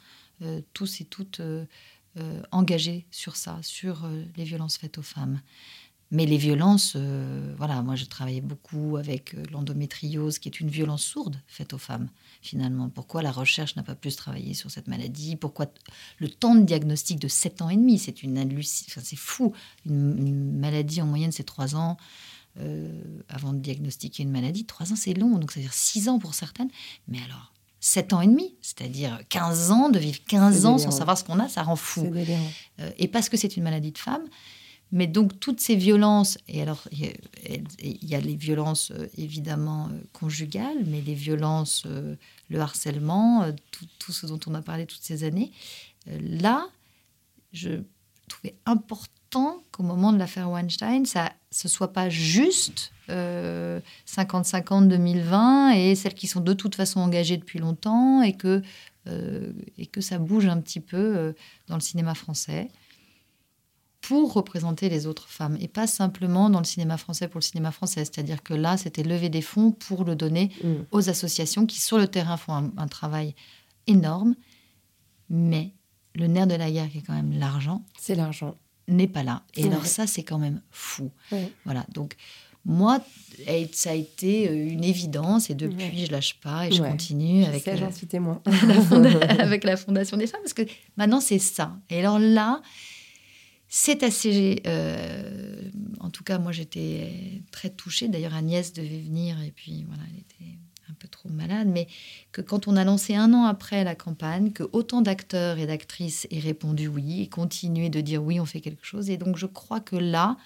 [0.44, 1.42] euh, tous et toutes
[2.52, 5.40] engagés sur ça, sur les violences faites aux femmes.
[6.10, 10.70] Mais les violences, euh, voilà, moi je travaillais beaucoup avec euh, l'endométriose, qui est une
[10.70, 12.10] violence sourde faite aux femmes,
[12.42, 12.88] finalement.
[12.90, 15.36] Pourquoi la recherche n'a pas plus travaillé sur cette maladie?
[15.36, 15.66] Pourquoi
[16.20, 19.52] le temps de diagnostic de 7 ans et demi C'est une enfin, c'est fou.
[19.86, 21.98] Une, une maladie en moyenne, c'est 3 ans.
[22.60, 22.90] euh,
[23.30, 26.70] avant de diagnostiquer une maladie, 3 ans c'est long, donc c'est-à-dire 6 ans pour certaines.
[27.08, 30.92] Mais alors, 7 ans et demi, c'est-à-dire 15 ans, de vivre 15 C'est ans sans
[30.92, 32.02] savoir ce qu'on a, ça rend fou.
[32.80, 34.24] Euh, et parce que c'est une maladie de femme.
[34.92, 37.12] Mais donc toutes ces violences, et alors il
[38.10, 42.16] y a- les violences euh, évidemment euh, conjugales, mais les violences, euh,
[42.50, 43.46] le harcèlement,
[44.00, 45.52] tout, ce dont on a parlé toutes ces années,
[46.06, 46.68] là,
[47.52, 47.82] je
[48.30, 55.72] trouvais important qu'au moment de l'affaire Weinstein, ça ce soit pas juste euh, 50-50 2020
[55.72, 58.62] et celles qui sont de toute façon engagées depuis longtemps et que,
[59.78, 61.34] et que ça bouge un petit peu
[61.68, 62.70] dans le cinéma français
[64.02, 67.72] pour représenter les autres femmes et pas simplement dans le cinéma français pour le cinéma
[67.72, 68.06] français.
[68.06, 70.74] C'est-à-dire que là, c'était lever des fonds pour le donner Mm.
[70.92, 73.34] aux associations qui, sur le terrain, font un, un travail
[73.88, 74.36] énorme.
[75.30, 75.72] Mais
[76.16, 78.56] le nerf de la guerre, qui est quand même l'argent, C'est l'argent.
[78.88, 79.44] n'est pas là.
[79.56, 79.72] Et Ouais.
[79.72, 81.12] alors ça, c'est quand même fou.
[81.32, 81.52] Ouais.
[81.66, 82.16] Voilà, donc
[82.64, 83.00] moi,
[83.74, 86.90] ça a été euh, une évidence et depuis, je lâche pas et je Ouais.
[86.90, 88.42] continue Je avec, sais, j'en suis témoin.
[88.46, 90.64] la avec la Fondation des femmes, parce que
[90.96, 91.76] maintenant, c'est ça.
[91.90, 92.62] Et alors là,
[93.68, 94.62] c'est assez...
[94.66, 95.62] euh,
[96.00, 98.08] en tout cas, moi, j'étais très touchée.
[98.08, 100.58] D'ailleurs, Agnès devait venir et puis voilà, elle était
[100.90, 101.68] un peu trop malade.
[101.68, 101.88] Mais
[102.32, 106.28] que quand on a lancé un an après la campagne, que autant d'acteurs et d'actrices
[106.32, 109.10] aient répondu oui et continué de dire oui, on fait quelque chose.
[109.10, 110.38] Et donc, je crois que là,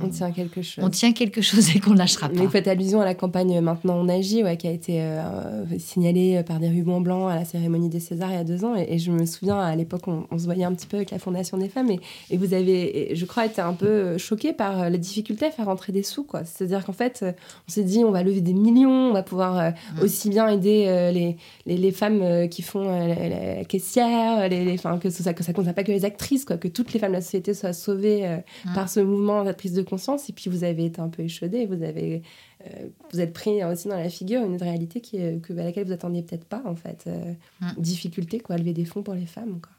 [0.00, 0.84] On tient quelque chose.
[0.84, 2.42] on tient quelque chose et qu'on lâchera Mais pas.
[2.44, 6.42] vous faites allusion à la campagne Maintenant on agit, ouais, qui a été euh, signalée
[6.46, 8.76] par des rubans blancs à la cérémonie des Césars il y a deux ans.
[8.76, 11.10] Et, et je me souviens, à l'époque, on, on se voyait un petit peu avec
[11.10, 11.90] la Fondation des femmes.
[11.90, 11.98] Et,
[12.30, 15.66] et vous avez, je crois, été un peu choqué par euh, la difficulté à faire
[15.66, 16.22] rentrer des sous.
[16.22, 16.44] quoi.
[16.44, 17.32] C'est-à-dire qu'en fait, euh,
[17.68, 19.70] on s'est dit, on va lever des millions, on va pouvoir euh,
[20.02, 21.36] aussi bien aider euh, les,
[21.66, 25.52] les, les femmes euh, qui font euh, la, caissière, les, les, que, ça, que ça
[25.52, 28.26] concerne pas que les actrices, quoi, que toutes les femmes de la société soient sauvées
[28.26, 28.36] euh,
[28.74, 30.28] par ce mouvement, cette prise de conscience.
[30.28, 32.22] Et puis vous avez été un peu échaudé, vous avez
[32.66, 35.86] euh, vous êtes pris aussi dans la figure une réalité qui, est- que, à laquelle
[35.86, 37.04] vous attendiez peut-être pas en fait.
[37.06, 37.80] Euh, Mm.
[37.80, 39.72] Difficulté quoi, lever des fonds pour les femmes quoi.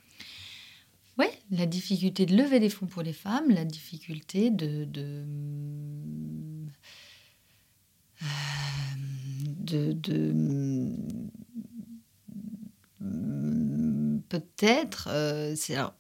[1.18, 4.86] Oui, la difficulté de lever des fonds pour les femmes, la difficulté de.
[4.86, 5.24] de
[8.22, 8.26] euh,
[9.62, 10.96] de, de-
[14.30, 15.94] peut-être euh, c'est alors,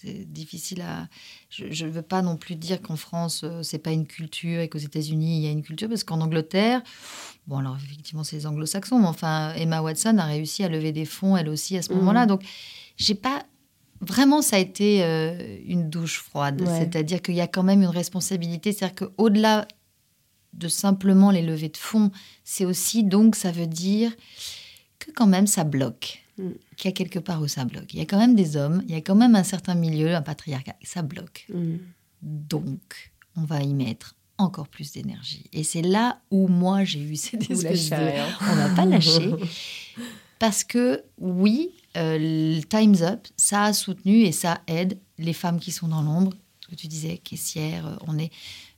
[0.00, 1.08] c'est difficile à
[1.50, 4.68] je ne veux pas non plus dire qu'en France euh, c'est pas une culture et
[4.68, 6.82] qu'aux États-Unis il y a une culture parce qu'en Angleterre
[7.46, 11.04] bon alors effectivement c'est les anglo-saxons mais enfin Emma Watson a réussi à lever des
[11.04, 11.98] fonds elle aussi à ce Mhm.
[11.98, 12.42] moment-là donc
[12.96, 13.44] j'ai pas
[14.00, 16.60] Vraiment, ça a été euh, une douche froide.
[16.60, 16.68] Ouais.
[16.78, 18.72] C'est-à-dire qu'il y a quand même une responsabilité.
[18.72, 19.66] C'est-à-dire qu'au-delà
[20.52, 22.12] de simplement les levées de fonds,
[22.44, 24.12] c'est aussi, donc, ça veut dire
[25.00, 26.22] que quand même ça bloque.
[26.38, 26.50] Mm.
[26.76, 27.92] Qu'il y a quelque part où ça bloque.
[27.92, 30.14] Il y a quand même des hommes, il y a quand même un certain milieu,
[30.14, 31.46] un patriarcat, ça bloque.
[31.52, 31.76] Mm.
[32.22, 35.44] Donc, on va y mettre encore plus d'énergie.
[35.52, 37.96] Et c'est là où moi j'ai eu cette espèce de...
[38.50, 39.34] On va pas lâcher.
[40.38, 45.58] Parce que oui, euh, le Time's Up, ça a soutenu et ça aide les femmes
[45.58, 46.32] qui sont dans l'ombre.
[46.60, 48.30] Ce que tu disais, caissière, euh, on est...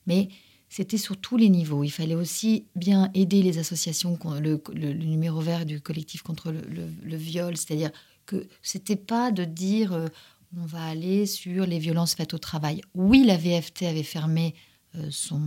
[0.06, 0.30] Mais
[0.70, 1.84] c'était sur tous les niveaux.
[1.84, 7.16] Il fallait aussi bien aider les associations, le, le- numéro vert du collectif contre le
[7.16, 7.90] viol, c'est-à-dire
[8.24, 10.06] que c'était pas de dire euh,
[10.56, 12.80] on va aller sur les violences faites au travail.
[12.94, 14.54] Oui, la VFT avait fermé
[14.96, 15.40] euh, son,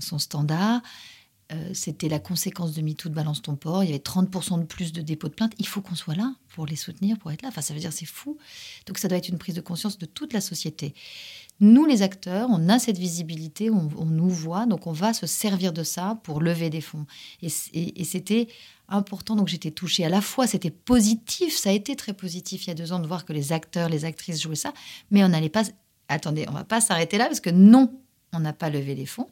[0.00, 0.80] son standard.
[1.52, 3.84] Euh, c'était la conséquence de MeToo de Balance ton port.
[3.84, 5.52] Il y avait 30% de plus de dépôts de plainte.
[5.58, 7.48] Il faut qu'on soit là pour les soutenir, pour être là.
[7.48, 8.38] Enfin, ça veut dire c'est fou.
[8.86, 10.94] Donc ça doit être une prise de conscience de toute la société.
[11.60, 15.72] Nous, les acteurs, on a cette visibilité, on, nous voit, donc on va se servir
[15.72, 17.06] de ça pour lever des fonds.
[17.40, 18.48] Et, et c'était
[18.88, 19.36] important.
[19.36, 20.04] Donc j'étais touchée.
[20.04, 22.98] À la fois, c'était positif, ça a été très positif il y a deux ans
[22.98, 24.72] de voir que les acteurs, les actrices jouaient ça,
[25.10, 25.64] mais on n'allait pas.
[26.08, 27.92] Attendez, on va pas s'arrêter là parce que non,
[28.32, 29.28] on n'a pas levé les fonds.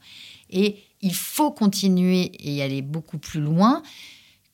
[0.50, 3.82] Et il faut continuer et aller beaucoup plus loin,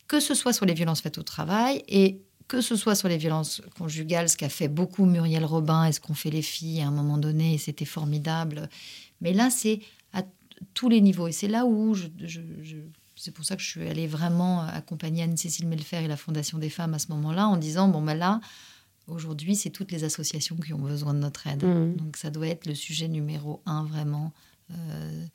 [0.08, 3.16] que ce soit sur les violences faites au travail et que ce soit sur les
[3.16, 6.88] violences conjugales, ce qu'a fait beaucoup Muriel Robin et ce qu'ont fait les filles à
[6.88, 8.68] un moment donné, et c'était formidable.
[9.20, 9.80] Mais là, c'est
[10.12, 10.22] à
[10.74, 11.26] tous les niveaux.
[11.26, 12.06] Et c'est là où je,
[13.16, 16.70] c'est pour ça que je suis allée vraiment accompagner Anne-Cécile Melfer et la Fondation des
[16.70, 18.40] femmes à ce moment-là, en disant, bon, ben là,
[19.08, 21.64] aujourd'hui, c'est toutes les associations qui ont besoin de notre aide.
[21.64, 21.96] Mmh.
[21.96, 24.32] Donc ça doit être le sujet numéro un, vraiment.
[24.70, 25.26] Euh,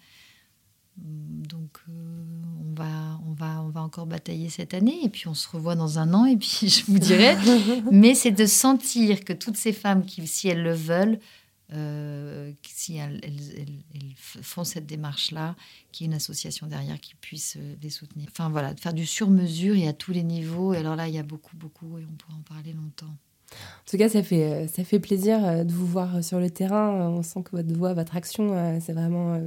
[0.98, 2.24] donc euh,
[2.62, 5.76] on, va, on, va, on va encore batailler cette année et puis on se revoit
[5.76, 7.36] dans un an et puis je vous dirai.
[7.92, 11.20] Mais c'est de sentir que toutes ces femmes qui, si elles le veulent,
[11.74, 13.22] euh, si elles,
[14.18, 15.56] font cette démarche-là,
[15.92, 18.28] qu'il y ait une association derrière qui puisse euh, les soutenir.
[18.30, 20.74] Enfin voilà, de faire du sur-mesure et à tous les niveaux.
[20.74, 23.16] Et alors là, il y a beaucoup, beaucoup et on pourra en parler longtemps.
[23.52, 26.40] En tout cas, ça fait, euh, ça fait plaisir euh, de vous voir euh, sur
[26.40, 27.10] le terrain.
[27.10, 29.40] On sent que votre voix, votre action, c'est vraiment.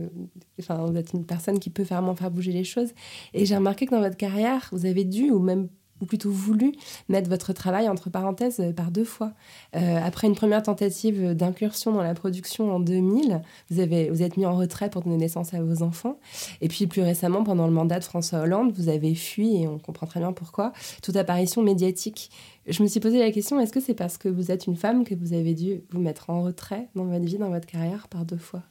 [0.60, 2.92] Enfin, vous êtes une personne qui peut vraiment faire bouger les choses.
[3.32, 5.68] Et j'ai remarqué que dans votre carrière, vous avez dû, ou même
[6.04, 6.72] ou plutôt voulu
[7.08, 9.32] mettre votre travail entre parenthèses par deux fois.
[9.72, 13.40] après une première tentative d'incursion dans la production en 2000,
[13.70, 16.18] vous, avez, vous êtes mis en retrait pour donner naissance à vos enfants.
[16.60, 19.78] Et puis plus récemment, pendant le mandat de François Hollande, vous avez fui, et on
[19.78, 22.30] comprend très bien pourquoi, toute apparition médiatique
[22.66, 25.04] je me suis posé la question, est-ce que c'est parce que vous êtes une femme
[25.04, 28.24] que vous avez dû vous mettre en retrait dans votre vie, dans votre carrière, par
[28.24, 28.62] deux fois?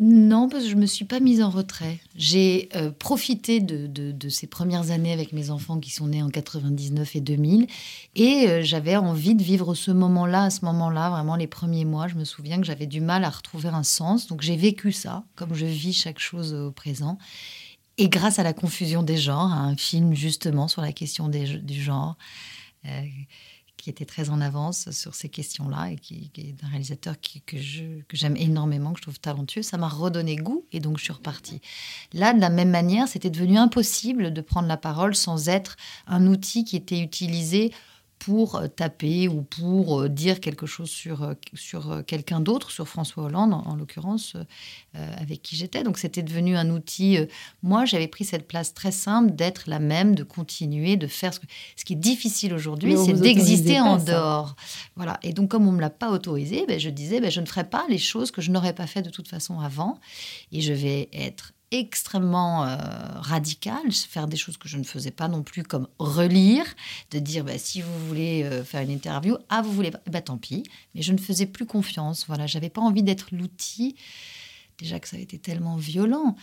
[0.00, 1.98] Non, parce que je ne me suis pas mise en retrait.
[2.14, 7.16] J'ai euh, profité de, ces premières années avec mes enfants qui sont nés en 99
[7.16, 7.66] et 2000.
[8.14, 12.06] Et euh, j'avais envie de vivre ce moment-là, à ce moment-là, vraiment les premiers mois.
[12.06, 14.28] Je me souviens que j'avais du mal à retrouver un sens.
[14.28, 17.18] Donc j'ai vécu ça, comme je vis chaque chose au présent.
[17.96, 21.82] Et grâce à la confusion des genres, à un film justement sur la question du
[21.82, 22.16] genre,
[22.86, 23.02] euh,
[23.78, 27.14] qui était très en avance sur ces questions-là et qui, est un réalisateur
[27.46, 27.56] que,
[28.12, 29.62] j'aime énormément, que je trouve talentueux.
[29.62, 31.60] Ça m'a redonné goût et donc je suis repartie.
[32.12, 35.76] Là, de la même manière, c'était devenu impossible de prendre la parole sans être
[36.06, 37.72] un outil qui était utilisé
[38.18, 42.88] pour euh, taper ou pour euh, dire quelque chose sur, euh, sur quelqu'un d'autre, sur
[42.88, 44.36] François Hollande en, l'occurrence,
[44.94, 45.82] avec qui j'étais.
[45.82, 47.18] Donc c'était devenu un outil.
[47.62, 51.40] moi, j'avais pris cette place très simple d'être la même, de continuer, de faire ce,
[51.40, 51.46] que,
[51.76, 54.56] ce qui est difficile aujourd'hui, c'est d'exister en dehors.
[54.96, 55.18] Voilà.
[55.22, 57.64] Et donc comme on me l'a pas autorisé, ben, je disais, ben, je ne ferai
[57.64, 59.98] pas les choses que je n'aurais pas fait de toute façon avant,
[60.52, 62.76] et je vais être extrêmement euh,
[63.16, 66.64] radical, faire des choses que je ne faisais pas non plus, comme relire,
[67.10, 70.22] de dire bah, si vous voulez euh, faire une interview, ah vous voulez pas, bah,
[70.22, 70.64] tant pis,
[70.94, 72.26] mais je ne faisais plus confiance.
[72.26, 73.96] Voilà, j'avais pas envie d'être l'outil.
[74.78, 76.36] Déjà que ça a été tellement violent,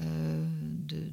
[0.00, 1.12] euh, de,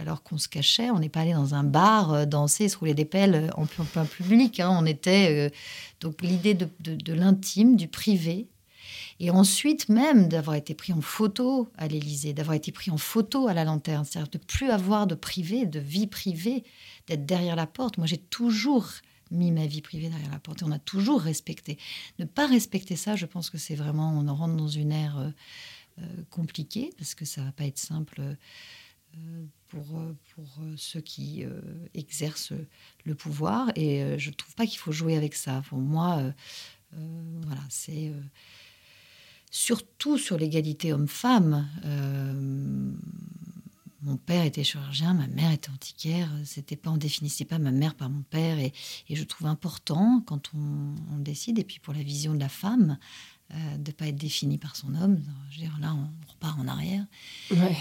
[0.00, 3.04] alors qu'on se cachait, on n'est pas allé dans un bar danser, se rouler des
[3.04, 4.58] pelles en plein, public.
[4.58, 4.70] Hein.
[4.72, 5.52] on était
[6.00, 8.48] donc l'idée de l'intime, du privé,
[9.18, 13.48] et ensuite, même d'avoir été pris en photo à l'Élysée, d'avoir été pris en photo
[13.48, 16.64] à la lanterne, c'est-à-dire de plus avoir de privé, de vie privée,
[17.06, 17.98] d'être derrière la porte.
[17.98, 18.86] Moi, j'ai toujours
[19.30, 21.78] mis ma vie privée derrière la porte et on a toujours respecté.
[22.18, 25.30] Ne pas respecter ça, je pense que c'est vraiment, on rentre dans une ère euh,
[26.00, 28.20] euh, compliquée parce que ça va pas être simple.
[28.20, 29.86] Euh, pour,
[30.34, 31.44] pour ceux qui
[31.94, 32.52] exercent
[33.04, 33.70] le pouvoir.
[33.74, 35.62] Et je ne trouve pas qu'il faut jouer avec ça.
[35.68, 36.32] Pour moi,
[36.92, 38.12] voilà, c'est
[39.50, 41.68] surtout sur l'égalité homme-femme.
[41.84, 42.92] Euh,
[44.02, 46.30] mon père était chirurgien, ma mère était antiquaire.
[46.44, 48.72] C'était pas, on définissait pas ma mère par mon père, et,
[49.10, 51.58] je trouve important quand on, décide.
[51.58, 52.98] Et puis pour la vision de la femme,
[53.52, 55.20] euh, de ne pas être définie par son homme.
[55.50, 57.04] Je veux dire, là, on repart en arrière.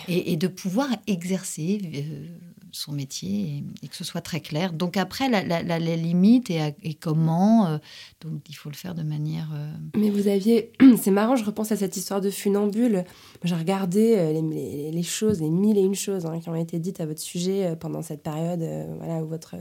[0.07, 2.37] Et, de pouvoir exercer euh,
[2.71, 4.73] son métier et, que ce soit très clair.
[4.73, 7.77] Donc après, la, la, limite et, et comment, euh,
[8.21, 9.49] donc il faut le faire de manière...
[9.53, 10.71] Euh, Mais vous aviez...
[11.01, 13.03] C'est marrant, je repense à cette histoire de funambule.
[13.43, 16.79] J'ai regardé euh, les, les, choses, les mille et une choses hein, qui ont été
[16.79, 18.63] dites à votre sujet pendant cette période
[18.97, 19.55] voilà, où votre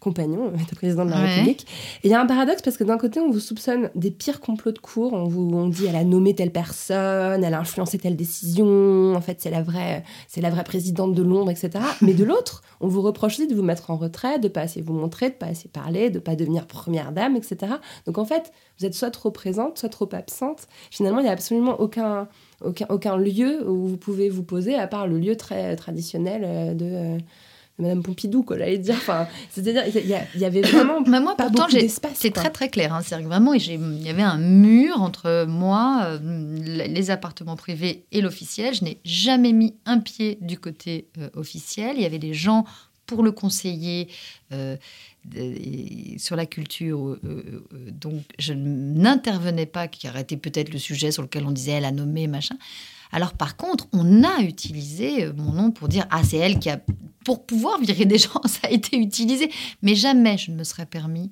[0.00, 1.66] compagnon était président de la République.
[2.02, 4.40] Et il y a un paradoxe parce que d'un côté, on vous soupçonne des pires
[4.40, 5.12] complots de cours.
[5.12, 9.20] On vous on dit elle a nommé telle personne, elle a influencé telle décision, en
[9.20, 11.70] fait c'est la vraie, c'est la vraie présidente de Londres, etc.
[12.00, 12.43] Mais de l'autre,
[12.80, 15.34] on vous reproche aussi de vous mettre en retrait, de pas assez vous montrer, de
[15.34, 17.74] pas assez parler, de pas devenir première dame, etc.
[18.06, 20.66] Donc en fait, vous êtes soit trop présente, soit trop absente.
[20.90, 22.28] Finalement, il n'y a absolument aucun,
[22.62, 26.84] aucun, lieu où vous pouvez vous poser, à part le lieu très traditionnel euh, de,
[26.84, 27.22] euh, de
[27.78, 28.94] Madame Pompidou, quoi, j'allais dire.
[28.94, 31.66] Enfin, c'est-à-dire, il y, avait vraiment Mais moi, pas pourtant,
[32.14, 32.94] c'est très très clair.
[32.94, 33.02] Hein.
[33.02, 36.18] Que vraiment, il y avait un mur entre moi, euh,
[36.62, 38.74] les appartements privés et l'officiel.
[38.74, 41.96] Je n'ai jamais mis un pied du côté euh, officiel.
[41.96, 42.64] Il y avait des gens
[43.06, 44.08] pour le conseiller
[44.52, 44.76] euh,
[46.16, 47.18] sur la culture.
[47.90, 51.92] donc, je n'intervenais pas, qui arrêtait peut-être le sujet sur lequel on disait elle a
[51.92, 52.56] nommé, machin.
[53.14, 56.68] Alors, par contre, on a utilisé euh, mon nom pour dire ah, c'est elle qui
[56.68, 56.80] a.
[57.24, 59.50] Pour pouvoir virer des gens, ça a été utilisé.
[59.82, 61.30] Mais jamais je ne me serais permis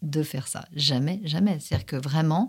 [0.00, 0.64] de faire ça.
[0.74, 1.58] Jamais, jamais.
[1.60, 2.48] C'est-à-dire que vraiment,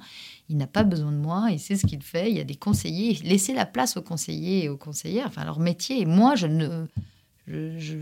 [0.49, 2.55] il n'a pas besoin de moi, il sait ce qu'il fait, il y a des
[2.55, 3.19] conseillers.
[3.23, 6.05] Laissez la place aux conseillers et aux conseillères, enfin leur métier.
[6.05, 6.85] Moi, je ne.
[7.45, 7.95] Je, je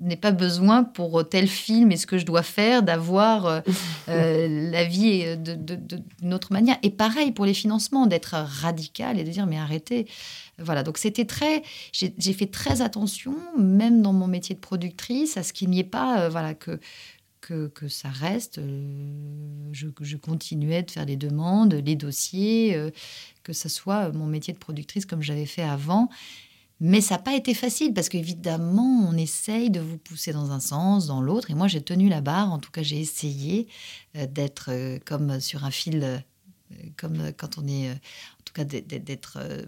[0.00, 3.60] n'ai pas besoin pour tel film et ce que je dois faire d'avoir euh,
[4.08, 6.76] euh, la vie de- de- de- d'une autre manière.
[6.84, 10.06] Et pareil pour les financements, d'être radical et de dire mais arrêtez.
[10.58, 11.62] Voilà, donc c'était très.
[11.92, 15.84] J'ai fait très attention, même dans mon métier de productrice, à ce qu'il n'y ait
[15.84, 16.78] pas, euh, voilà, que,
[17.40, 18.58] que, que ça reste.
[18.58, 22.90] euh, je, je continuais de faire les demandes, les dossiers, euh,
[23.42, 26.08] que ce soit mon métier de productrice comme j'avais fait avant.
[26.80, 30.60] Mais ça n'a pas été facile parce qu'évidemment, on essaye de vous pousser dans un
[30.60, 31.50] sens, dans l'autre.
[31.50, 32.52] Et moi, j'ai tenu la barre.
[32.52, 33.66] En tout cas, j'ai essayé
[34.16, 36.18] euh, d'être euh, comme sur un fil, euh,
[36.96, 39.64] comme euh, quand on est, euh, en tout cas, d'être- euh,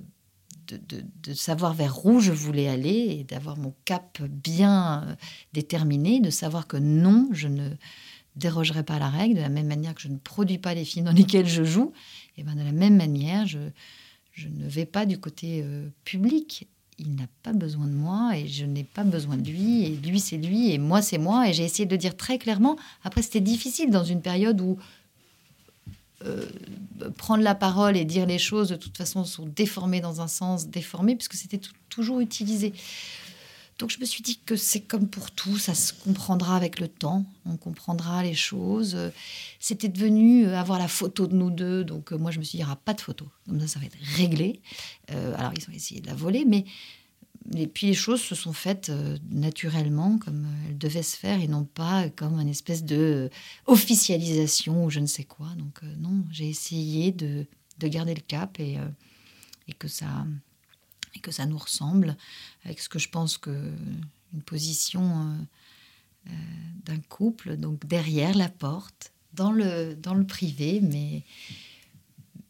[0.70, 5.14] de, savoir vers où je voulais aller et d'avoir mon cap bien euh,
[5.54, 7.70] déterminé, de savoir que non, je ne
[8.36, 10.84] dérogerai pas à la règle, de la même manière que je ne produis pas les
[10.84, 11.92] films dans lesquels je joue,
[12.36, 13.59] et ben de la même manière, je,
[14.32, 16.68] je ne vais pas du côté euh, public.
[17.01, 19.84] Il n'a pas besoin de moi et je n'ai pas besoin de lui.
[19.84, 21.49] Et lui, c'est lui et moi, c'est moi.
[21.49, 22.76] Et j'ai essayé de dire très clairement.
[23.05, 24.78] Après, c'était difficile dans une période où
[26.24, 26.44] euh,
[27.16, 30.66] prendre la parole et dire les choses de toute façon sont déformées dans un sens
[30.66, 32.72] déformé puisque c'était tou- toujours utilisé.
[33.78, 36.88] Donc je me suis dit que c'est comme pour tout, ça se comprendra avec le
[36.88, 38.98] temps, on comprendra les choses.
[39.60, 42.56] C'était devenu euh, avoir la photo de nous deux, donc euh, moi je me suis
[42.56, 44.60] dit il n'y aura pas de photo, comme ça ça va être réglé.
[45.12, 46.64] Euh, alors ils ont essayé de la voler, mais
[47.72, 48.92] puis les choses se sont faites
[49.30, 53.30] naturellement comme elles devaient se faire et non pas comme une espèce de
[53.66, 55.46] officialisation ou je ne sais quoi.
[55.56, 57.46] Donc non, j'ai essayé de,
[57.78, 58.76] de garder le cap et
[59.78, 60.26] que ça
[61.18, 62.16] et que ça nous ressemble
[62.64, 63.72] avec ce que je pense que
[64.32, 65.34] une position euh,
[66.28, 66.32] euh,
[66.84, 71.22] d'un couple, donc derrière la porte, dans le, dans le privé, mais,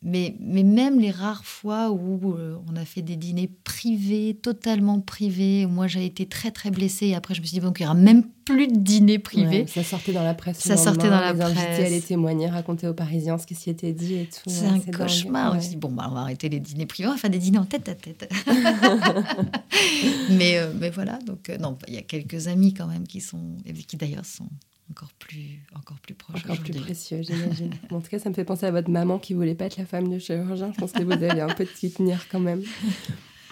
[0.03, 5.01] mais, mais même les rares fois où euh, on a fait des dîners privés, totalement
[5.01, 7.73] privés, où moi j'ai été très très blessée, et après je me suis dit, bon,
[7.77, 9.61] il n'y aura même plus de dîner privé.
[9.63, 10.59] Ouais, ça sortait dans la presse.
[10.61, 11.87] Ça sortait dans la les invités presse.
[11.87, 14.49] allaient témoigner, raconter aux Parisiens ce qui s'y était dit et tout.
[14.49, 15.53] C'est un cauchemar.
[15.53, 15.63] On Ouais.
[15.63, 17.59] se dit, bon, bah, on va arrêter les dîners privés, on va faire des dîners
[17.59, 18.31] en tête à tête.
[20.31, 23.21] mais, euh, mais voilà, donc euh, non, il y a quelques amis quand même qui
[23.21, 24.49] sont, qui d'ailleurs sont
[24.91, 27.71] encore plus, encore plus proches Encore plus précieux, j'imagine.
[27.91, 29.85] En tout cas, ça me fait penser à votre maman qui voulait pas être la
[29.87, 30.73] femme du chirurgien.
[30.75, 32.63] Je pense que vous avez un peu de s'y tenir quand même.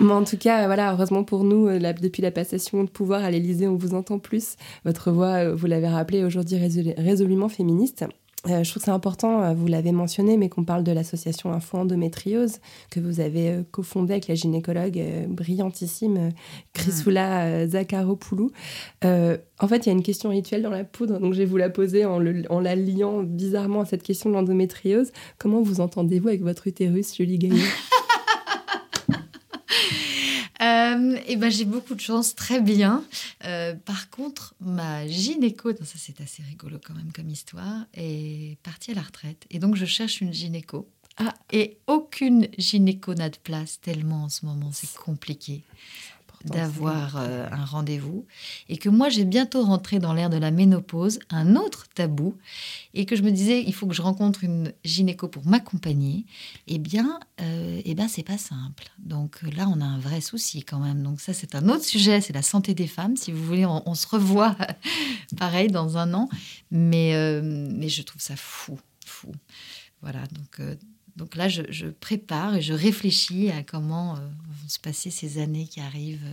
[0.01, 3.25] Mais en tout cas, voilà, heureusement pour nous, euh, la- depuis la passation de pouvoir
[3.25, 4.57] à l'Élysée, on vous entend plus.
[4.85, 8.05] Votre voix, euh, vous l'avez rappelé, aujourd'hui résolu- résolument féministe.
[8.49, 11.53] Euh, je trouve que c'est important, euh, vous l'avez mentionné, mais qu'on parle de l'association
[11.53, 12.59] Info Endométriose
[12.91, 16.31] que vous avez euh, cofondée avec la gynécologue euh, brillantissime
[16.73, 18.51] Chrysoula Zakharopoulou.
[19.05, 21.45] Euh, en fait, il y a une question rituelle dans la poudre, donc je vais
[21.45, 25.11] vous la poser en, le- en la liant bizarrement à cette question de l'endométriose.
[25.39, 27.57] Comment vous entendez-vous avec votre utérus, Julie Gaillot
[30.67, 33.05] Euh, et ben, j'ai beaucoup de chance, très bien.
[33.45, 38.59] Euh, par contre, ma gynéco, non, ça c'est assez rigolo quand même comme histoire, est
[38.63, 39.47] partie à la retraite.
[39.51, 40.89] Et donc, je cherche une gynéco.
[41.19, 41.35] Ah.
[41.51, 45.63] Et aucune gynéco n'a de place, tellement en ce moment c'est compliqué
[46.45, 48.27] d'avoir euh, un rendez-vous.
[48.69, 52.37] Et que moi, j'ai bientôt rentré dans l'ère de la ménopause, un autre tabou.
[52.95, 56.25] Et que je me disais, il faut que je rencontre une gynéco pour m'accompagner.
[56.67, 58.85] Eh bien, euh, eh ben, c'est pas simple.
[58.99, 61.03] Donc là, on a un vrai souci quand même.
[61.03, 63.17] Donc ça, c'est un autre sujet, c'est la santé des femmes.
[63.17, 64.57] Si vous voulez, on, on se revoit
[65.39, 66.29] pareil dans un an.
[66.71, 69.33] Mais, euh, mais je trouve ça fou, fou.
[70.03, 70.61] Voilà, donc,
[71.17, 75.39] donc là, je, je prépare et je réfléchis à comment euh, vont se passer ces
[75.41, 76.27] années qui arrivent.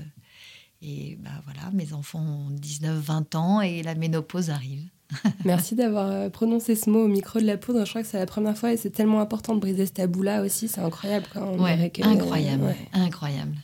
[0.81, 4.83] Et ben voilà, mes enfants ont 19, 20 ans et la ménopause arrive.
[5.45, 7.85] Merci d'avoir euh, prononcé ce mot au micro de la poudre.
[7.85, 10.41] Je crois que c'est la première fois et c'est tellement important de briser ce tabou-là
[10.41, 10.67] aussi.
[10.67, 11.25] C'est incroyable.
[11.35, 12.77] On Ouais, que- incroyable, ouais.
[12.93, 13.55] incroyable.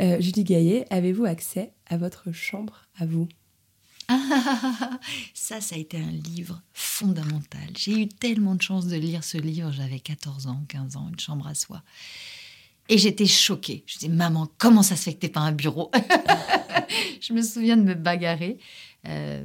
[0.00, 3.28] Euh, Julie Gaillet, avez-vous accès à votre chambre à vous?
[5.34, 7.68] ça, ça a été un livre fondamental.
[7.76, 9.72] J'ai eu tellement de chance de lire ce livre.
[9.72, 11.82] J'avais 14 ans, 15 ans, une chambre à soi.
[12.88, 13.84] Et j'étais choquée.
[13.86, 15.90] Je dis, maman, comment ça se fait que t'es pas un bureau?
[17.20, 18.58] Je me souviens de me bagarrer.
[19.06, 19.44] Euh,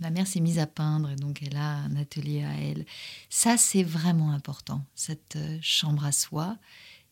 [0.00, 2.84] ma mère s'est mise à peindre, et donc elle a un atelier à elle.
[3.28, 6.56] Ça, c'est vraiment important, cette euh, chambre à soi.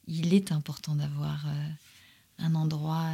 [0.06, 1.68] Il est important d'avoir euh,
[2.38, 3.10] un endroit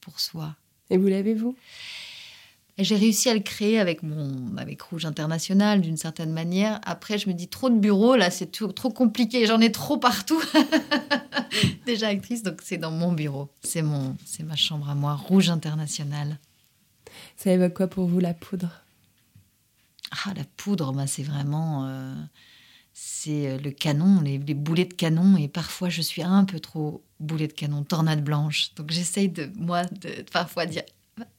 [0.00, 0.54] pour soi.
[0.92, 1.56] Et vous l'avez, vous?
[2.76, 6.80] J'ai réussi à le créer avec mon avec Rouge International d'une certaine manière.
[6.84, 9.46] Après, je me dis trop de bureaux là, c'est trop compliqué.
[9.46, 10.42] J'en ai trop partout.
[11.86, 13.48] Déjà actrice, donc c'est dans mon bureau.
[13.62, 16.38] C'est mon c'est ma chambre à moi, Rouge International.
[17.36, 18.82] Ça évoque quoi pour vous, la poudre?
[20.10, 22.14] Ah, la poudre, bah, c'est vraiment euh,
[22.92, 25.36] c'est euh, le canon, les, les boulets de canon.
[25.36, 28.74] Et parfois, je suis un peu trop boulet de canon, tornade blanche.
[28.74, 30.82] Donc, j'essaye de moi de parfois dire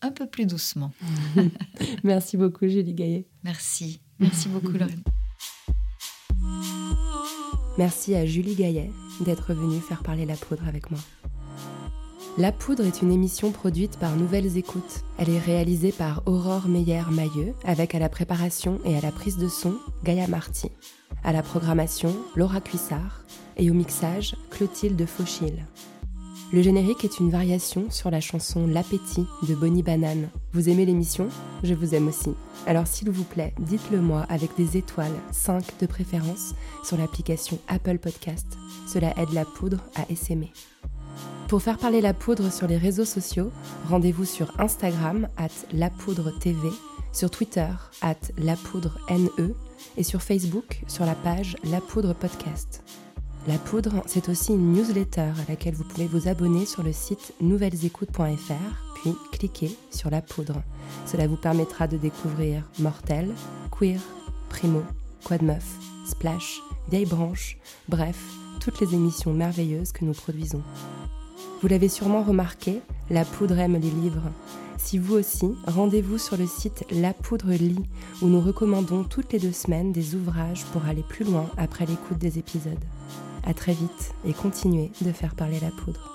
[0.02, 0.92] un peu plus doucement.
[2.04, 3.26] Merci beaucoup, Julie Gaillet.
[3.44, 5.04] Merci, merci beaucoup, Lorraine.
[7.78, 8.92] Merci à Julie Gaillet
[9.22, 11.00] d'être venue faire parler la poudre avec moi.
[12.40, 15.04] La Poudre est une émission produite par Nouvelles Écoutes.
[15.20, 19.48] Elle est réalisée par Aurore Meyer-Mailleux, avec à la préparation et à la prise de
[19.48, 20.72] son Gaïa Marty.
[21.26, 23.24] À la programmation, Laura Cuissard.
[23.56, 25.66] Et au mixage, Clotilde Fauchil.
[26.52, 30.30] Le générique est une variation sur la chanson L'appétit de Bonnie Banane.
[30.52, 31.30] Vous aimez l'émission?
[31.64, 32.34] Je vous aime aussi.
[32.68, 38.00] Alors s'il vous plaît, dites-le moi avec des étoiles, 5 de préférence, sur l'application Apple
[38.00, 38.46] Podcast.
[38.86, 40.52] Cela aide la poudre à essaimer.
[41.48, 43.52] Pour faire parler la poudre sur les réseaux sociaux,
[43.90, 46.70] rendez-vous sur Instagram at lapoudre.tv,
[47.14, 47.70] sur Twitter
[48.02, 49.54] at lapoudre.ne
[49.98, 52.84] et sur Facebook sur la page La Poudre Podcast.
[53.48, 57.34] La Poudre, c'est aussi une newsletter à laquelle vous pouvez vous abonner sur le site
[57.42, 60.64] nouvellesécoutes.fr, puis cliquer sur La Poudre.
[61.06, 63.34] Cela vous permettra de découvrir Mortel,
[63.78, 64.00] Queer,
[64.50, 64.82] Primo,
[65.26, 65.78] Quad Meuf,
[66.08, 67.58] Splash, Vieille Branche,
[67.90, 68.18] bref,
[68.62, 70.64] toutes les émissions merveilleuses que nous produisons.
[71.62, 74.32] Vous l'avez sûrement remarqué, La Poudre aime les livres.
[74.84, 77.86] Si vous aussi, rendez-vous sur le site La Poudre Lit,
[78.22, 82.18] où nous recommandons toutes les deux semaines des ouvrages pour aller plus loin après l'écoute
[82.18, 82.84] des épisodes.
[83.46, 86.14] À très vite et continuez de faire parler la poudre.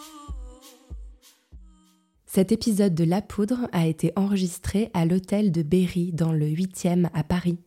[2.27, 7.09] Cet épisode de La Poudre a été enregistré à l'hôtel de Berry dans le 8e
[7.15, 7.59] à Paris.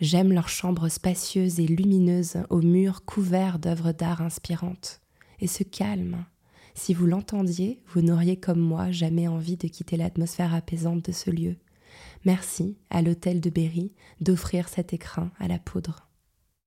[0.00, 5.00] J'aime leurs chambres spacieuses et lumineuses aux murs couverts d'œuvres d'art inspirantes.
[5.38, 6.24] Et ce calme.
[6.74, 11.30] Si vous l'entendiez, vous n'auriez comme moi jamais envie de quitter l'atmosphère apaisante de ce
[11.30, 11.56] lieu.
[12.24, 16.08] Merci à l'hôtel de Berry d'offrir cet écrin à la poudre.